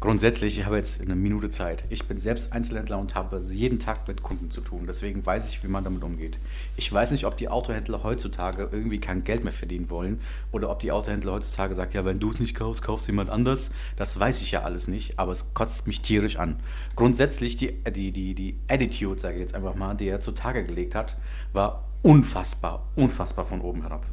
Grundsätzlich, 0.01 0.57
ich 0.57 0.65
habe 0.65 0.77
jetzt 0.77 1.01
eine 1.01 1.17
Minute 1.17 1.51
Zeit. 1.51 1.83
Ich 1.89 2.07
bin 2.07 2.19
selbst 2.19 2.53
Einzelhändler 2.53 3.01
und 3.01 3.17
habe 3.17 3.43
jeden 3.51 3.81
Tag 3.81 4.07
mit 4.07 4.23
Kunden 4.23 4.49
zu 4.49 4.61
tun. 4.61 4.85
Deswegen 4.87 5.27
weiß 5.27 5.49
ich, 5.49 5.65
wie 5.65 5.67
man 5.67 5.83
damit 5.83 6.05
umgeht. 6.05 6.39
Ich 6.77 6.93
weiß 6.93 7.11
nicht, 7.11 7.27
ob 7.27 7.37
die 7.37 7.49
Autohändler 7.49 8.05
heutzutage 8.05 8.69
irgendwie 8.71 9.01
kein 9.01 9.25
Geld 9.25 9.43
mehr 9.43 9.53
verdienen 9.53 9.91
wollen 9.91 10.21
oder 10.53 10.71
ob 10.71 10.79
die 10.79 10.93
Autohändler 10.93 11.33
heutzutage 11.33 11.75
sagen, 11.75 11.91
ja, 11.95 12.05
wenn 12.05 12.21
du 12.21 12.31
es 12.31 12.39
nicht 12.39 12.55
kaufst, 12.55 12.83
kaufst 12.83 13.09
jemand 13.09 13.29
anders. 13.29 13.73
Das 13.97 14.21
weiß 14.21 14.41
ich 14.41 14.53
ja 14.53 14.63
alles 14.63 14.87
nicht, 14.87 15.19
aber 15.19 15.33
es 15.33 15.53
kotzt 15.53 15.89
mich 15.89 16.01
tierisch 16.01 16.37
an. 16.37 16.61
Grundsätzlich, 16.95 17.57
die, 17.57 17.83
die, 17.91 18.13
die, 18.13 18.35
die 18.37 18.57
Attitude, 18.69 19.19
sage 19.19 19.35
ich 19.35 19.41
jetzt 19.41 19.57
einfach 19.57 19.75
mal, 19.75 19.95
die 19.95 20.07
er 20.07 20.21
zutage 20.21 20.63
gelegt 20.63 20.95
hat, 20.95 21.17
war 21.53 21.89
unfassbar, 22.03 22.87
unfassbar 22.95 23.45
von 23.45 23.61
oben 23.63 23.83
herab. 23.83 24.07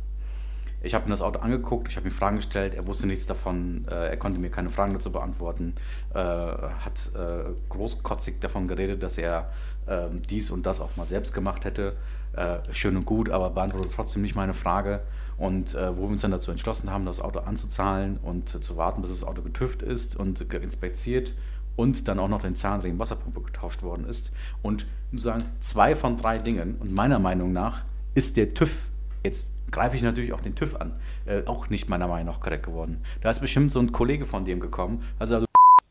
Ich 0.86 0.94
habe 0.94 1.06
mir 1.06 1.12
das 1.12 1.24
Auto 1.24 1.40
angeguckt, 1.40 1.88
ich 1.90 1.98
habe 1.98 2.08
ihm 2.08 2.12
Fragen 2.12 2.36
gestellt, 2.36 2.76
er 2.76 2.86
wusste 2.86 3.08
nichts 3.08 3.26
davon, 3.26 3.86
äh, 3.90 4.10
er 4.10 4.18
konnte 4.18 4.38
mir 4.38 4.52
keine 4.52 4.70
Fragen 4.70 4.94
dazu 4.94 5.12
beantworten, 5.12 5.74
äh, 6.14 6.20
hat 6.20 7.12
äh, 7.16 7.50
großkotzig 7.70 8.40
davon 8.40 8.68
geredet, 8.68 9.02
dass 9.02 9.18
er 9.18 9.50
ähm, 9.88 10.22
dies 10.30 10.52
und 10.52 10.68
das 10.68 10.80
auch 10.82 10.96
mal 10.96 11.08
selbst 11.08 11.34
gemacht 11.34 11.66
hätte. 11.66 11.96
Äh, 12.34 12.58
schön 12.72 12.96
und 12.98 13.06
gut, 13.06 13.32
aber 13.32 13.50
beantwortet 13.50 13.94
trotzdem 13.96 14.22
nicht 14.22 14.36
meine 14.36 14.54
Frage. 14.54 15.02
Und 15.40 15.74
äh, 15.74 15.98
wo 15.98 16.04
wir 16.04 16.10
uns 16.10 16.22
dann 16.22 16.30
dazu 16.30 16.52
entschlossen 16.52 16.92
haben, 16.92 17.06
das 17.08 17.20
Auto 17.20 17.40
anzuzahlen 17.40 18.20
und 18.22 18.64
zu 18.64 18.78
warten, 18.78 19.02
bis 19.02 19.10
das 19.10 19.24
Auto 19.24 19.42
getüft 19.42 19.82
ist 19.82 20.16
und 20.16 20.42
inspiziert 20.54 21.34
und 21.76 22.08
dann 22.08 22.20
auch 22.20 22.30
noch 22.30 22.44
den 22.44 22.56
Zahnriemen 22.56 23.00
Wasserpumpe 23.00 23.42
getauscht 23.42 23.82
worden 23.82 24.06
ist. 24.08 24.32
Und 24.62 24.86
muss 25.12 25.24
sagen, 25.24 25.46
zwei 25.62 25.96
von 25.96 26.16
drei 26.16 26.38
Dingen, 26.38 26.76
und 26.80 26.94
meiner 26.94 27.18
Meinung 27.18 27.54
nach 27.54 27.84
ist 28.14 28.38
der 28.38 28.54
TÜV, 28.54 28.88
jetzt 29.26 29.52
greife 29.72 29.96
ich 29.96 30.04
natürlich 30.04 30.32
auch 30.32 30.40
den 30.40 30.56
TÜV 30.56 30.76
an, 30.76 30.94
äh, 31.26 31.44
auch 31.46 31.70
nicht 31.70 31.90
meiner 31.90 32.08
Meinung 32.08 32.34
nach 32.34 32.40
korrekt 32.40 32.66
geworden. 32.66 33.02
Da 33.22 33.30
ist 33.32 33.42
bestimmt 33.42 33.72
so 33.72 33.80
ein 33.80 33.92
Kollege 33.92 34.26
von 34.26 34.46
dem 34.46 34.60
gekommen, 34.60 35.04
also 35.20 35.44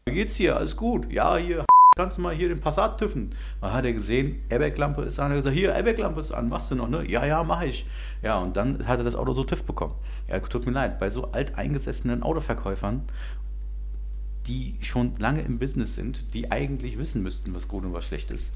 wie 0.06 0.14
geht's 0.14 0.36
hier, 0.36 0.56
alles 0.56 0.76
gut? 0.76 1.12
Ja, 1.12 1.36
hier, 1.36 1.64
kannst 1.96 2.18
du 2.18 2.22
mal 2.22 2.34
hier 2.34 2.48
den 2.48 2.60
Passat 2.60 2.98
tüffen? 2.98 3.34
Dann 3.60 3.72
hat 3.72 3.84
er 3.84 3.92
gesehen, 3.92 4.42
Airbag-Lampe 4.48 5.02
ist 5.02 5.18
an, 5.18 5.26
er 5.26 5.30
hat 5.30 5.36
gesagt, 5.38 5.56
hier, 5.56 5.74
Airbag-Lampe 5.74 6.20
ist 6.20 6.32
an, 6.32 6.48
machst 6.48 6.70
du 6.70 6.76
noch, 6.76 6.88
ne? 6.88 7.04
Ja, 7.10 7.26
ja, 7.26 7.42
mach 7.42 7.62
ich. 7.62 7.86
Ja, 8.22 8.38
und 8.38 8.56
dann 8.56 8.86
hat 8.86 8.98
er 8.98 9.04
das 9.04 9.16
Auto 9.16 9.32
so 9.32 9.44
TÜV 9.44 9.64
bekommen. 9.64 9.94
Ja, 10.28 10.38
tut 10.38 10.66
mir 10.66 10.72
leid, 10.72 10.98
bei 10.98 11.10
so 11.10 11.32
alteingesessenen 11.32 12.22
Autoverkäufern 12.22 13.02
die 14.46 14.74
schon 14.80 15.14
lange 15.18 15.42
im 15.42 15.58
Business 15.58 15.94
sind, 15.94 16.34
die 16.34 16.50
eigentlich 16.50 16.98
wissen 16.98 17.22
müssten, 17.22 17.54
was 17.54 17.68
gut 17.68 17.84
und 17.84 17.92
was 17.92 18.04
schlecht 18.04 18.30
ist, 18.30 18.52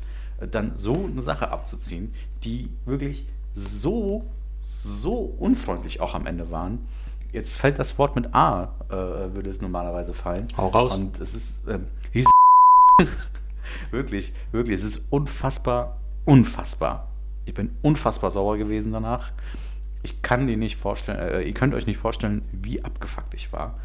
dann 0.50 0.76
so 0.76 0.94
eine 0.94 1.22
Sache 1.22 1.50
abzuziehen, 1.50 2.12
die 2.44 2.68
wirklich 2.84 3.26
so, 3.54 4.24
so 4.68 5.14
unfreundlich 5.14 6.00
auch 6.00 6.14
am 6.14 6.26
Ende 6.26 6.50
waren, 6.50 6.86
Jetzt 7.32 7.58
fällt 7.58 7.78
das 7.78 7.98
Wort 7.98 8.16
mit 8.16 8.34
A, 8.34 8.74
äh, 8.88 8.94
würde 9.34 9.50
es 9.50 9.60
normalerweise 9.60 10.14
fallen. 10.14 10.46
Hau 10.56 10.68
raus. 10.68 10.92
Und 10.92 11.20
es 11.20 11.34
ist, 11.34 11.60
ähm, 11.68 11.86
hieß 12.12 12.24
wirklich, 13.90 14.32
wirklich, 14.50 14.78
es 14.78 14.84
ist 14.84 15.06
unfassbar, 15.10 16.00
unfassbar. 16.24 17.08
Ich 17.44 17.52
bin 17.52 17.70
unfassbar 17.82 18.30
sauer 18.30 18.56
gewesen 18.56 18.92
danach. 18.92 19.32
Ich 20.02 20.22
kann 20.22 20.46
dir 20.46 20.56
nicht 20.56 20.76
vorstellen, 20.76 21.18
äh, 21.18 21.42
ihr 21.42 21.52
könnt 21.52 21.74
euch 21.74 21.86
nicht 21.86 21.98
vorstellen, 21.98 22.42
wie 22.52 22.82
abgefuckt 22.82 23.34
ich 23.34 23.52
war 23.52 23.78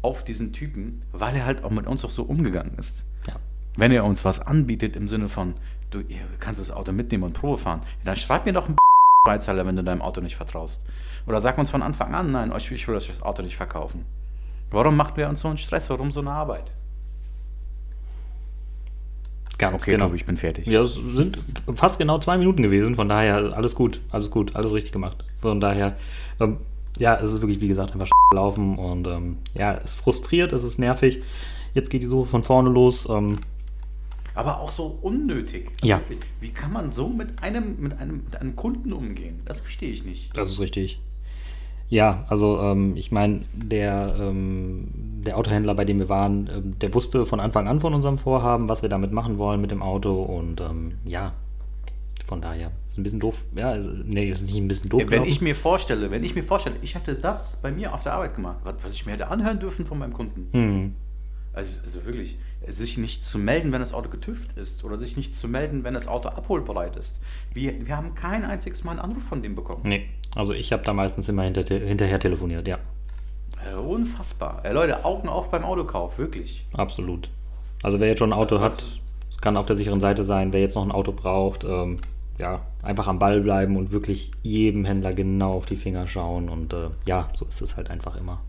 auf 0.00 0.24
diesen 0.24 0.52
Typen, 0.52 1.02
weil 1.12 1.36
er 1.36 1.44
halt 1.44 1.64
auch 1.64 1.70
mit 1.70 1.86
uns 1.86 2.04
auch 2.04 2.10
so 2.10 2.22
umgegangen 2.22 2.78
ist. 2.78 3.04
Ja. 3.26 3.34
Wenn 3.76 3.92
er 3.92 4.04
uns 4.04 4.24
was 4.24 4.40
anbietet 4.40 4.96
im 4.96 5.06
Sinne 5.06 5.28
von, 5.28 5.54
du 5.90 6.02
kannst 6.38 6.60
das 6.60 6.70
Auto 6.70 6.92
mitnehmen 6.92 7.24
und 7.24 7.34
Probe 7.34 7.58
fahren, 7.58 7.82
dann 8.04 8.16
schreib 8.16 8.46
mir 8.46 8.54
doch 8.54 8.66
einen 8.66 8.76
Beizahler, 9.26 9.66
wenn 9.66 9.76
du 9.76 9.84
deinem 9.84 10.02
Auto 10.02 10.20
nicht 10.20 10.36
vertraust. 10.36 10.82
Oder 11.26 11.40
sag 11.40 11.58
uns 11.58 11.70
von 11.70 11.82
Anfang 11.82 12.14
an, 12.14 12.32
nein, 12.32 12.52
euch- 12.52 12.70
ich 12.70 12.86
will 12.88 12.96
euch 12.96 13.08
das 13.08 13.22
Auto 13.22 13.42
nicht 13.42 13.56
verkaufen. 13.56 14.04
Warum 14.70 14.96
macht 14.96 15.16
wir 15.16 15.28
uns 15.28 15.40
so 15.40 15.48
einen 15.48 15.58
Stress? 15.58 15.90
Warum 15.90 16.10
so 16.10 16.20
eine 16.20 16.30
Arbeit? 16.30 16.72
Ganz 19.58 19.74
Okay, 19.82 19.92
genau. 19.92 20.06
Tobi, 20.06 20.16
ich 20.16 20.26
bin 20.26 20.36
fertig. 20.36 20.66
Ja, 20.66 20.82
es 20.82 20.94
sind 20.94 21.38
fast 21.76 21.98
genau 21.98 22.18
zwei 22.18 22.36
Minuten 22.36 22.62
gewesen, 22.62 22.94
von 22.94 23.08
daher 23.08 23.54
alles 23.56 23.74
gut, 23.74 24.00
alles 24.10 24.30
gut, 24.30 24.54
alles 24.54 24.72
richtig 24.72 24.92
gemacht. 24.92 25.24
Von 25.40 25.60
daher, 25.60 25.96
ähm, 26.40 26.58
ja, 26.98 27.16
es 27.16 27.32
ist 27.32 27.40
wirklich, 27.40 27.60
wie 27.60 27.68
gesagt, 27.68 27.92
einfach 27.92 28.08
laufen 28.34 28.76
und 28.76 29.06
ähm, 29.06 29.38
ja, 29.54 29.74
es 29.82 29.94
frustriert, 29.94 30.52
es 30.52 30.62
ist 30.62 30.78
nervig. 30.78 31.22
Jetzt 31.72 31.88
geht 31.90 32.02
die 32.02 32.06
Suche 32.06 32.28
von 32.28 32.42
vorne 32.42 32.68
los. 32.70 33.08
Ähm, 33.08 33.38
Aber 34.36 34.60
auch 34.60 34.70
so 34.70 34.98
unnötig. 35.02 35.72
Ja. 35.82 36.00
Wie, 36.08 36.18
wie 36.40 36.50
kann 36.52 36.72
man 36.72 36.90
so 36.90 37.08
mit 37.08 37.42
einem, 37.42 37.76
mit 37.80 37.98
einem, 37.98 38.22
mit 38.24 38.36
einem 38.40 38.54
Kunden 38.54 38.92
umgehen? 38.92 39.40
Das 39.46 39.60
verstehe 39.60 39.90
ich 39.90 40.04
nicht. 40.04 40.36
Das 40.36 40.48
ist 40.50 40.60
richtig. 40.60 41.00
Ja, 41.88 42.24
also 42.28 42.60
ähm, 42.60 42.96
ich 42.96 43.10
meine, 43.12 43.42
der, 43.54 44.14
ähm, 44.18 44.88
der 45.24 45.38
Autohändler, 45.38 45.74
bei 45.74 45.84
dem 45.84 45.98
wir 46.00 46.08
waren, 46.08 46.50
ähm, 46.52 46.78
der 46.80 46.92
wusste 46.94 47.26
von 47.26 47.40
Anfang 47.40 47.66
an 47.68 47.80
von 47.80 47.94
unserem 47.94 48.18
Vorhaben, 48.18 48.68
was 48.68 48.82
wir 48.82 48.88
damit 48.88 49.12
machen 49.12 49.38
wollen 49.38 49.60
mit 49.60 49.70
dem 49.70 49.82
Auto 49.82 50.20
und 50.22 50.60
ähm, 50.60 50.94
ja, 51.04 51.32
von 52.26 52.40
daher 52.42 52.72
ist 52.88 52.98
ein 52.98 53.04
bisschen 53.04 53.20
doof. 53.20 53.44
Ja, 53.54 53.72
ist- 53.72 53.88
nee, 54.04 54.28
ist 54.28 54.42
nicht 54.42 54.56
ein 54.56 54.66
bisschen 54.66 54.90
doof. 54.90 55.00
Wenn 55.02 55.08
gelaufen. 55.10 55.28
ich 55.28 55.40
mir 55.40 55.54
vorstelle, 55.54 56.10
wenn 56.10 56.24
ich 56.24 56.34
mir 56.34 56.42
vorstelle, 56.42 56.74
ich 56.82 56.94
hätte 56.96 57.14
das 57.14 57.56
bei 57.62 57.70
mir 57.70 57.94
auf 57.94 58.02
der 58.02 58.14
Arbeit 58.14 58.34
gemacht, 58.34 58.56
was, 58.64 58.74
was 58.82 58.92
ich 58.92 59.06
mir 59.06 59.12
hätte 59.12 59.28
anhören 59.28 59.60
dürfen 59.60 59.86
von 59.86 59.98
meinem 59.98 60.12
Kunden. 60.12 60.48
Hm. 60.50 60.94
Also, 61.56 61.80
also 61.82 62.04
wirklich, 62.04 62.36
sich 62.68 62.98
nicht 62.98 63.24
zu 63.24 63.38
melden, 63.38 63.72
wenn 63.72 63.80
das 63.80 63.94
Auto 63.94 64.08
getüft 64.10 64.52
ist 64.58 64.84
oder 64.84 64.98
sich 64.98 65.16
nicht 65.16 65.36
zu 65.36 65.48
melden, 65.48 65.84
wenn 65.84 65.94
das 65.94 66.06
Auto 66.06 66.28
abholbereit 66.28 66.96
ist. 66.96 67.20
Wir, 67.52 67.86
wir 67.86 67.96
haben 67.96 68.14
kein 68.14 68.44
einziges 68.44 68.84
Mal 68.84 68.92
einen 68.92 69.00
Anruf 69.00 69.22
von 69.24 69.42
dem 69.42 69.54
bekommen. 69.54 69.80
Nee, 69.84 70.06
also 70.34 70.52
ich 70.52 70.72
habe 70.72 70.82
da 70.84 70.92
meistens 70.92 71.28
immer 71.28 71.42
hinter, 71.44 71.62
hinterher 71.64 72.20
telefoniert, 72.20 72.68
ja, 72.68 72.78
Äh, 73.68 73.74
unfassbar. 73.74 74.60
Äh, 74.64 74.72
Leute, 74.72 75.04
Augen 75.04 75.28
auf 75.28 75.50
beim 75.50 75.64
Autokauf, 75.64 76.18
wirklich. 76.18 76.66
absolut. 76.74 77.30
Also 77.82 78.00
wer 78.00 78.08
jetzt 78.08 78.18
schon 78.18 78.32
ein 78.32 78.38
Auto 78.38 78.60
hat, 78.60 78.84
es 79.30 79.38
kann 79.40 79.56
auf 79.56 79.66
der 79.66 79.76
sicheren 79.76 80.00
Seite 80.00 80.24
sein. 80.24 80.52
Wer 80.52 80.60
jetzt 80.60 80.74
noch 80.74 80.82
ein 80.84 80.92
Auto 80.92 81.12
braucht, 81.12 81.64
ähm, 81.64 81.98
ja, 82.38 82.60
einfach 82.82 83.06
am 83.08 83.18
Ball 83.18 83.40
bleiben 83.40 83.76
und 83.76 83.92
wirklich 83.92 84.30
jedem 84.42 84.84
Händler 84.84 85.12
genau 85.14 85.52
auf 85.54 85.66
die 85.66 85.76
Finger 85.76 86.06
schauen 86.06 86.48
und 86.50 86.72
äh, 86.74 86.88
ja, 87.06 87.28
so 87.34 87.46
ist 87.46 87.62
es 87.62 87.76
halt 87.76 87.88
einfach 87.90 88.16
immer. 88.16 88.40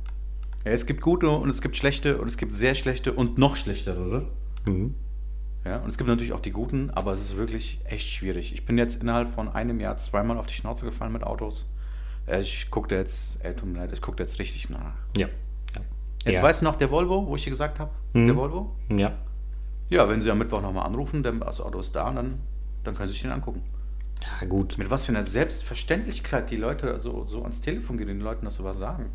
Ja, 0.65 0.71
es 0.71 0.85
gibt 0.85 1.01
gute 1.01 1.29
und 1.29 1.49
es 1.49 1.61
gibt 1.61 1.75
schlechte 1.75 2.17
und 2.19 2.27
es 2.27 2.37
gibt 2.37 2.53
sehr 2.53 2.75
schlechte 2.75 3.13
und 3.13 3.37
noch 3.37 3.55
schlechtere. 3.55 4.27
Mhm. 4.65 4.95
Ja, 5.65 5.77
und 5.77 5.89
es 5.89 5.97
gibt 5.97 6.09
natürlich 6.09 6.33
auch 6.33 6.39
die 6.39 6.51
guten, 6.51 6.89
aber 6.91 7.11
es 7.11 7.19
ist 7.21 7.35
wirklich 7.37 7.81
echt 7.85 8.07
schwierig. 8.07 8.53
Ich 8.53 8.65
bin 8.65 8.77
jetzt 8.77 9.01
innerhalb 9.01 9.29
von 9.29 9.49
einem 9.49 9.79
Jahr 9.79 9.97
zweimal 9.97 10.37
auf 10.37 10.45
die 10.45 10.53
Schnauze 10.53 10.85
gefallen 10.85 11.11
mit 11.11 11.23
Autos. 11.23 11.69
Äh, 12.25 12.39
Ich 12.41 12.69
gucke 12.71 12.95
jetzt, 12.95 13.43
ey, 13.43 13.53
tut 13.55 13.67
mir 13.69 13.79
leid, 13.79 13.91
ich 13.91 14.01
gucke 14.01 14.21
jetzt 14.23 14.39
richtig 14.39 14.69
nach. 14.69 14.93
Ja. 15.17 15.27
ja. 15.75 15.81
Jetzt 16.25 16.37
ja. 16.37 16.43
weißt 16.43 16.61
du 16.61 16.65
noch 16.65 16.75
der 16.75 16.89
Volvo, 16.89 17.27
wo 17.27 17.35
ich 17.35 17.43
dir 17.43 17.49
gesagt 17.49 17.79
habe? 17.79 17.91
Mhm. 18.13 18.27
Der 18.27 18.35
Volvo? 18.35 18.75
Ja, 18.89 19.17
Ja, 19.89 20.07
wenn 20.09 20.21
sie 20.21 20.31
am 20.31 20.37
Mittwoch 20.37 20.61
nochmal 20.61 20.85
anrufen, 20.85 21.21
dann 21.23 21.39
das 21.39 21.59
Auto 21.61 21.79
ist 21.79 21.95
da 21.95 22.09
und 22.09 22.15
dann, 22.15 22.39
dann 22.83 22.95
können 22.95 23.07
sie 23.07 23.13
sich 23.13 23.21
den 23.23 23.31
angucken. 23.31 23.61
ja 24.41 24.47
gut. 24.47 24.77
Mit 24.77 24.89
was 24.89 25.05
für 25.05 25.11
einer 25.11 25.23
Selbstverständlichkeit 25.25 26.49
die 26.49 26.57
Leute 26.57 27.01
so, 27.01 27.25
so 27.25 27.41
ans 27.41 27.59
Telefon 27.61 27.97
gehen, 27.97 28.07
den 28.07 28.21
Leuten 28.21 28.45
das 28.45 28.55
sowas 28.55 28.77
sagen. 28.77 29.09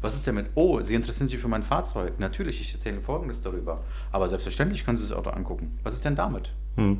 Was 0.00 0.14
ist 0.14 0.26
denn 0.26 0.36
mit, 0.36 0.46
oh, 0.54 0.80
sie 0.80 0.94
interessieren 0.94 1.26
sich 1.26 1.38
für 1.38 1.48
mein 1.48 1.62
Fahrzeug. 1.62 2.20
Natürlich, 2.20 2.60
ich 2.60 2.72
erzähle 2.72 3.00
Folgendes 3.00 3.40
darüber. 3.40 3.82
Aber 4.12 4.28
selbstverständlich 4.28 4.84
können 4.84 4.96
sie 4.96 5.08
das 5.08 5.16
Auto 5.16 5.30
angucken. 5.30 5.78
Was 5.82 5.94
ist 5.94 6.04
denn 6.04 6.14
damit? 6.14 6.52
Hm. 6.76 6.98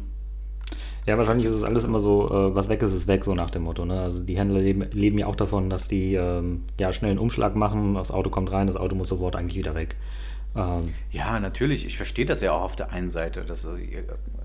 Ja, 1.07 1.17
wahrscheinlich 1.17 1.47
ist 1.47 1.53
es 1.53 1.63
alles 1.63 1.85
immer 1.85 2.01
so, 2.01 2.29
äh, 2.29 2.55
was 2.55 2.69
weg 2.69 2.83
ist, 2.83 2.93
ist 2.93 3.07
weg, 3.07 3.25
so 3.25 3.35
nach 3.35 3.51
dem 3.51 3.63
Motto. 3.63 3.85
Ne? 3.85 4.01
Also 4.03 4.23
die 4.23 4.37
Händler 4.37 4.61
leben, 4.61 4.83
leben 4.91 5.17
ja 5.17 5.27
auch 5.27 5.37
davon, 5.37 5.71
dass 5.71 5.89
die 5.89 6.15
ähm, 6.15 6.65
ja, 6.79 6.93
schnell 6.93 7.13
einen 7.13 7.19
Umschlag 7.19 7.57
machen, 7.57 7.95
das 7.95 8.11
Auto 8.11 8.31
kommt 8.31 8.53
rein, 8.53 8.67
das 8.67 8.77
Auto 8.77 8.95
muss 8.95 9.09
sofort 9.09 9.37
eigentlich 9.37 9.57
wieder 9.57 9.75
weg. 9.75 9.97
Ähm, 10.55 10.93
Ja, 11.11 11.41
natürlich, 11.41 11.87
ich 11.87 11.97
verstehe 11.97 12.27
das 12.27 12.41
ja 12.41 12.53
auch 12.53 12.63
auf 12.63 12.77
der 12.77 12.93
einen 12.93 13.09
Seite. 13.09 13.45
Das, 13.47 13.65
äh, 13.65 14.03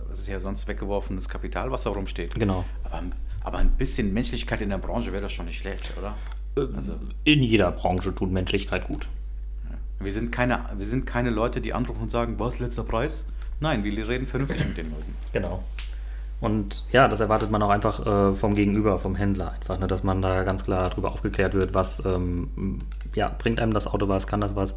das 0.10 0.20
ist 0.20 0.28
ja 0.28 0.40
sonst 0.40 0.68
weggeworfenes 0.68 1.28
Kapital, 1.28 1.72
was 1.72 1.84
da 1.84 1.90
rumsteht. 1.90 2.36
genau. 2.36 2.64
Aber, 2.84 3.02
aber 3.44 3.58
ein 3.58 3.72
bisschen 3.72 4.14
Menschlichkeit 4.14 4.62
in 4.62 4.70
der 4.70 4.78
Branche 4.78 5.12
wäre 5.12 5.24
das 5.24 5.34
schon 5.34 5.48
nicht 5.48 5.60
schlecht, 5.60 5.94
oder? 5.98 6.16
Also, 6.56 6.94
In 7.24 7.42
jeder 7.42 7.72
Branche 7.72 8.14
tut 8.14 8.32
Menschlichkeit 8.32 8.86
gut. 8.86 9.08
wir 10.00 10.12
sind, 10.12 10.32
keine, 10.32 10.66
wir 10.78 10.86
sind 10.86 11.06
keine 11.06 11.30
Leute, 11.30 11.62
die 11.62 11.74
anrufen 11.74 12.04
und 12.04 12.12
sagen, 12.12 12.36
was, 12.38 12.60
letzter 12.60 12.84
Preis? 12.84 13.26
Nein, 13.60 13.84
wir 13.84 14.08
reden 14.08 14.28
vernünftig 14.28 14.68
mit 14.68 14.78
den 14.78 14.92
Leuten. 14.92 15.16
Genau. 15.34 15.64
Und 16.42 16.84
ja, 16.92 17.08
das 17.08 17.22
erwartet 17.22 17.52
man 17.52 17.64
auch 17.64 17.70
einfach 17.70 18.06
äh, 18.06 18.36
vom 18.36 18.54
Gegenüber, 18.54 19.00
vom 19.00 19.16
Händler 19.16 19.54
einfach, 19.54 19.80
ne, 19.80 19.88
dass 19.88 20.04
man 20.04 20.22
da 20.22 20.44
ganz 20.44 20.66
klar 20.66 20.90
darüber 20.90 21.14
aufgeklärt 21.14 21.54
wird, 21.54 21.74
was 21.74 22.04
ähm, 22.06 22.80
ja, 23.16 23.30
bringt 23.30 23.62
einem 23.62 23.74
das 23.74 23.88
Auto 23.88 24.10
was, 24.10 24.28
kann 24.28 24.42
das 24.42 24.54
was. 24.54 24.76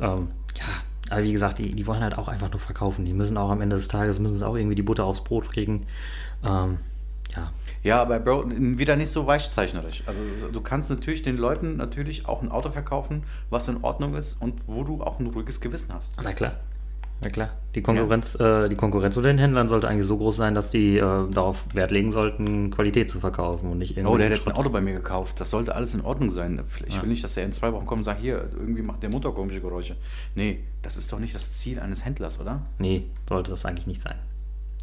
Ähm, 0.00 0.28
ja, 0.56 0.64
aber 1.08 1.22
wie 1.22 1.32
gesagt, 1.32 1.58
die, 1.58 1.76
die 1.76 1.86
wollen 1.86 2.02
halt 2.02 2.18
auch 2.18 2.26
einfach 2.26 2.50
nur 2.50 2.58
verkaufen. 2.58 3.04
Die 3.04 3.12
müssen 3.12 3.36
auch 3.38 3.50
am 3.50 3.60
Ende 3.60 3.76
des 3.76 3.86
Tages, 3.86 4.18
müssen 4.18 4.36
sie 4.36 4.46
auch 4.46 4.56
irgendwie 4.56 4.74
die 4.74 4.82
Butter 4.82 5.04
aufs 5.04 5.22
Brot 5.22 5.48
kriegen. 5.48 5.86
Ähm, 6.44 6.78
ja, 7.36 7.52
Ja, 7.86 8.02
aber 8.02 8.18
Bro, 8.18 8.46
wieder 8.50 8.96
nicht 8.96 9.10
so 9.10 9.28
weichzeichnerisch. 9.28 10.02
Also 10.06 10.24
du 10.52 10.60
kannst 10.60 10.90
natürlich 10.90 11.22
den 11.22 11.36
Leuten 11.36 11.76
natürlich 11.76 12.26
auch 12.26 12.42
ein 12.42 12.50
Auto 12.50 12.70
verkaufen, 12.70 13.22
was 13.48 13.68
in 13.68 13.84
Ordnung 13.84 14.16
ist 14.16 14.42
und 14.42 14.60
wo 14.66 14.82
du 14.82 15.04
auch 15.04 15.20
ein 15.20 15.26
ruhiges 15.28 15.60
Gewissen 15.60 15.94
hast. 15.94 16.20
na 16.20 16.32
klar. 16.32 16.56
Na 17.22 17.30
klar. 17.30 17.50
Die 17.76 17.82
Konkurrenz, 17.82 18.34
äh, 18.34 18.68
die 18.68 18.74
Konkurrenz 18.74 19.16
unter 19.16 19.28
den 19.28 19.38
Händlern 19.38 19.68
sollte 19.68 19.86
eigentlich 19.86 20.06
so 20.06 20.18
groß 20.18 20.36
sein, 20.36 20.56
dass 20.56 20.72
die 20.72 20.96
äh, 20.96 21.30
darauf 21.30 21.64
Wert 21.74 21.92
legen 21.92 22.10
sollten, 22.10 22.72
Qualität 22.72 23.08
zu 23.08 23.20
verkaufen 23.20 23.70
und 23.70 23.78
nicht 23.78 23.96
irgendwie. 23.96 24.14
Oh, 24.14 24.18
der 24.18 24.26
hat 24.26 24.34
jetzt 24.34 24.48
ein 24.48 24.56
Auto 24.56 24.68
bei 24.68 24.80
mir 24.80 24.92
gekauft. 24.92 25.40
Das 25.40 25.50
sollte 25.50 25.76
alles 25.76 25.94
in 25.94 26.00
Ordnung 26.00 26.32
sein. 26.32 26.60
Ich 26.88 27.00
will 27.00 27.08
nicht, 27.08 27.22
dass 27.22 27.36
er 27.36 27.44
in 27.44 27.52
zwei 27.52 27.72
Wochen 27.72 27.86
kommt 27.86 28.00
und 28.00 28.04
sagt, 28.04 28.20
hier, 28.20 28.48
irgendwie 28.58 28.82
macht 28.82 29.04
der 29.04 29.10
Motor 29.10 29.32
komische 29.32 29.60
Geräusche. 29.60 29.96
Nee, 30.34 30.58
das 30.82 30.96
ist 30.96 31.12
doch 31.12 31.20
nicht 31.20 31.36
das 31.36 31.52
Ziel 31.52 31.78
eines 31.78 32.04
Händlers, 32.04 32.40
oder? 32.40 32.62
Nee, 32.80 33.04
sollte 33.28 33.52
das 33.52 33.64
eigentlich 33.64 33.86
nicht 33.86 34.02
sein. 34.02 34.16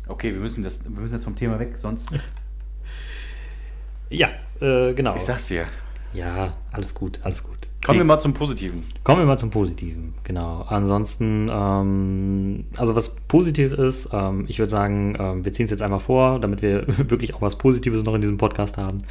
Okay, 0.08 0.34
wir 0.34 0.40
müssen, 0.40 0.64
das, 0.64 0.84
wir 0.84 1.02
müssen 1.02 1.14
jetzt 1.14 1.26
vom 1.26 1.36
Thema 1.36 1.60
weg, 1.60 1.76
sonst... 1.76 2.18
Ja, 4.10 4.30
äh, 4.62 4.94
genau. 4.94 5.16
Ich 5.16 5.24
sag's 5.24 5.48
dir. 5.48 5.66
Ja, 6.14 6.54
alles 6.72 6.94
gut, 6.94 7.20
alles 7.24 7.44
gut. 7.44 7.54
Kommen 7.86 8.00
wir 8.00 8.06
mal 8.06 8.20
zum 8.20 8.34
Positiven. 8.34 8.86
Kommen 9.04 9.20
wir 9.20 9.26
mal 9.26 9.38
zum 9.38 9.50
Positiven, 9.50 10.14
genau. 10.24 10.62
Ansonsten, 10.70 11.50
ähm, 11.52 12.66
also 12.78 12.96
was 12.96 13.14
positiv 13.28 13.74
ist, 13.74 14.08
ähm, 14.14 14.46
ich 14.48 14.60
würde 14.60 14.70
sagen, 14.70 15.18
ähm, 15.20 15.44
wir 15.44 15.52
ziehen 15.52 15.66
es 15.66 15.72
jetzt 15.72 15.82
einmal 15.82 16.00
vor, 16.00 16.40
damit 16.40 16.62
wir 16.62 16.86
wirklich 17.10 17.36
auch 17.36 17.42
was 17.42 17.58
Positives 17.58 18.04
noch 18.04 18.16
in 18.16 18.22
diesem 18.22 18.38
Podcast 18.38 18.78
haben. 18.78 19.04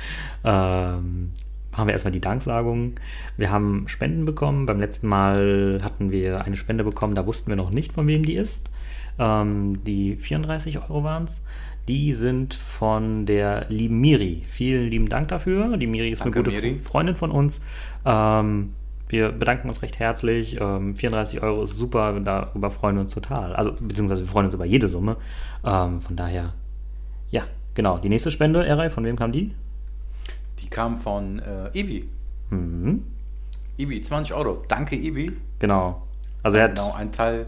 Ähm, 0.43 1.33
machen 1.71 1.87
wir 1.87 1.93
erstmal 1.93 2.13
die 2.13 2.21
Danksagung. 2.21 2.95
Wir 3.37 3.51
haben 3.51 3.89
Spenden 3.89 4.25
bekommen. 4.25 4.65
Beim 4.65 4.81
letzten 4.81 5.07
Mal 5.07 5.81
hatten 5.83 6.11
wir 6.11 6.43
eine 6.43 6.57
Spende 6.57 6.83
bekommen, 6.83 7.15
da 7.15 7.27
wussten 7.27 7.51
wir 7.51 7.57
noch 7.57 7.71
nicht, 7.71 7.93
von 7.93 8.07
wem 8.07 8.25
die 8.25 8.37
ist. 8.37 8.71
Ähm, 9.19 9.85
die 9.85 10.17
34 10.17 10.79
Euro 10.79 11.05
waren 11.05 11.25
es. 11.25 11.41
Die 11.89 12.13
sind 12.13 12.55
von 12.55 13.27
der 13.27 13.67
lieben 13.69 14.01
Miri. 14.01 14.45
Vielen 14.49 14.87
lieben 14.89 15.09
Dank 15.09 15.29
dafür. 15.29 15.77
Die 15.77 15.87
Miri 15.87 16.11
ist 16.11 16.25
Danke, 16.25 16.39
eine 16.39 16.45
gute 16.45 16.57
Miri. 16.57 16.79
Freundin 16.79 17.17
von 17.17 17.31
uns. 17.31 17.61
Ähm, 18.05 18.73
wir 19.09 19.31
bedanken 19.33 19.69
uns 19.69 19.83
recht 19.83 19.99
herzlich. 19.99 20.59
Ähm, 20.61 20.97
34 20.97 21.43
Euro 21.43 21.65
ist 21.65 21.77
super, 21.77 22.19
darüber 22.21 22.71
freuen 22.71 22.97
wir 22.97 23.03
uns 23.03 23.13
total. 23.13 23.55
Also, 23.55 23.73
beziehungsweise 23.79 24.25
wir 24.25 24.31
freuen 24.31 24.47
uns 24.47 24.55
über 24.55 24.65
jede 24.65 24.89
Summe. 24.89 25.17
Ähm, 25.65 26.01
von 26.01 26.17
daher, 26.17 26.55
ja, 27.31 27.43
genau. 27.75 27.99
Die 27.99 28.09
nächste 28.09 28.31
Spende, 28.31 28.65
Erei, 28.65 28.89
von 28.89 29.05
wem 29.05 29.17
kam 29.17 29.33
die? 29.33 29.53
Die 30.61 30.69
kam 30.69 30.97
von 30.97 31.41
äh, 31.41 31.79
Ibi. 31.79 32.09
Mhm. 32.51 33.05
Ibi, 33.77 34.01
20 34.01 34.35
Euro. 34.35 34.63
Danke, 34.69 34.97
Ibi. 34.97 35.33
Genau. 35.59 36.03
Also 36.43 36.59
er 36.59 36.65
hat, 36.65 36.71
Genau, 36.77 36.93
ein 36.93 37.11
Teil... 37.11 37.47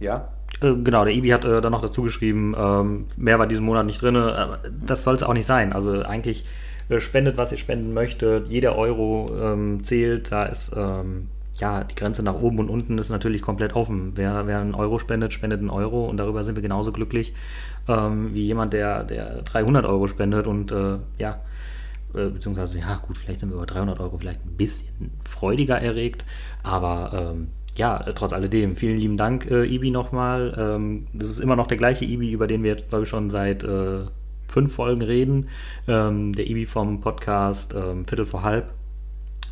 Ja? 0.00 0.28
Äh, 0.60 0.74
genau, 0.74 1.04
der 1.04 1.14
Ibi 1.14 1.28
hat 1.30 1.44
äh, 1.44 1.60
dann 1.60 1.72
noch 1.72 1.82
dazu 1.82 2.02
geschrieben, 2.02 2.54
ähm, 2.58 3.06
mehr 3.16 3.38
war 3.38 3.46
diesen 3.46 3.64
Monat 3.64 3.86
nicht 3.86 4.02
drin, 4.02 4.16
aber 4.16 4.58
das 4.84 5.04
soll 5.04 5.14
es 5.14 5.22
auch 5.22 5.34
nicht 5.34 5.46
sein. 5.46 5.72
Also 5.72 6.02
eigentlich 6.02 6.44
äh, 6.88 7.00
spendet, 7.00 7.38
was 7.38 7.52
ihr 7.52 7.58
spenden 7.58 7.94
möchtet. 7.94 8.48
Jeder 8.48 8.76
Euro 8.76 9.26
ähm, 9.40 9.84
zählt. 9.84 10.32
Da 10.32 10.44
ist 10.44 10.72
ähm, 10.76 11.28
ja 11.56 11.84
die 11.84 11.94
Grenze 11.94 12.22
nach 12.22 12.34
oben 12.34 12.58
und 12.58 12.68
unten 12.68 12.98
ist 12.98 13.10
natürlich 13.10 13.42
komplett 13.42 13.74
offen. 13.74 14.12
Wer, 14.16 14.46
wer 14.46 14.58
einen 14.58 14.74
Euro 14.74 14.98
spendet, 14.98 15.32
spendet 15.32 15.60
einen 15.60 15.70
Euro 15.70 16.06
und 16.06 16.16
darüber 16.16 16.44
sind 16.44 16.56
wir 16.56 16.62
genauso 16.62 16.92
glücklich 16.92 17.32
ähm, 17.88 18.34
wie 18.34 18.42
jemand, 18.42 18.72
der, 18.72 19.04
der 19.04 19.42
300 19.42 19.84
Euro 19.86 20.08
spendet 20.08 20.46
und 20.46 20.72
äh, 20.72 20.98
ja, 21.18 21.40
äh, 22.14 22.28
beziehungsweise, 22.28 22.78
ja, 22.78 22.96
gut, 22.96 23.16
vielleicht 23.16 23.40
sind 23.40 23.50
wir 23.50 23.56
über 23.56 23.66
300 23.66 24.00
Euro 24.00 24.18
vielleicht 24.18 24.44
ein 24.44 24.56
bisschen 24.56 25.12
freudiger 25.24 25.80
erregt, 25.80 26.24
aber 26.62 27.32
ähm, 27.34 27.48
ja, 27.76 27.98
trotz 28.14 28.32
alledem, 28.32 28.76
vielen 28.76 28.96
lieben 28.96 29.16
Dank, 29.16 29.50
äh, 29.50 29.64
Ibi, 29.64 29.90
nochmal. 29.90 30.54
Ähm, 30.58 31.06
das 31.12 31.30
ist 31.30 31.38
immer 31.38 31.56
noch 31.56 31.66
der 31.66 31.76
gleiche 31.76 32.04
Ibi, 32.04 32.32
über 32.32 32.46
den 32.46 32.62
wir 32.62 32.70
jetzt, 32.70 32.88
glaube 32.88 33.04
ich, 33.04 33.08
schon 33.08 33.30
seit 33.30 33.62
äh, 33.64 34.04
fünf 34.48 34.74
Folgen 34.74 35.02
reden. 35.02 35.48
Ähm, 35.86 36.34
der 36.34 36.48
Ibi 36.48 36.66
vom 36.66 37.00
Podcast 37.00 37.74
ähm, 37.74 38.06
Viertel 38.06 38.26
vor 38.26 38.42
halb. 38.42 38.72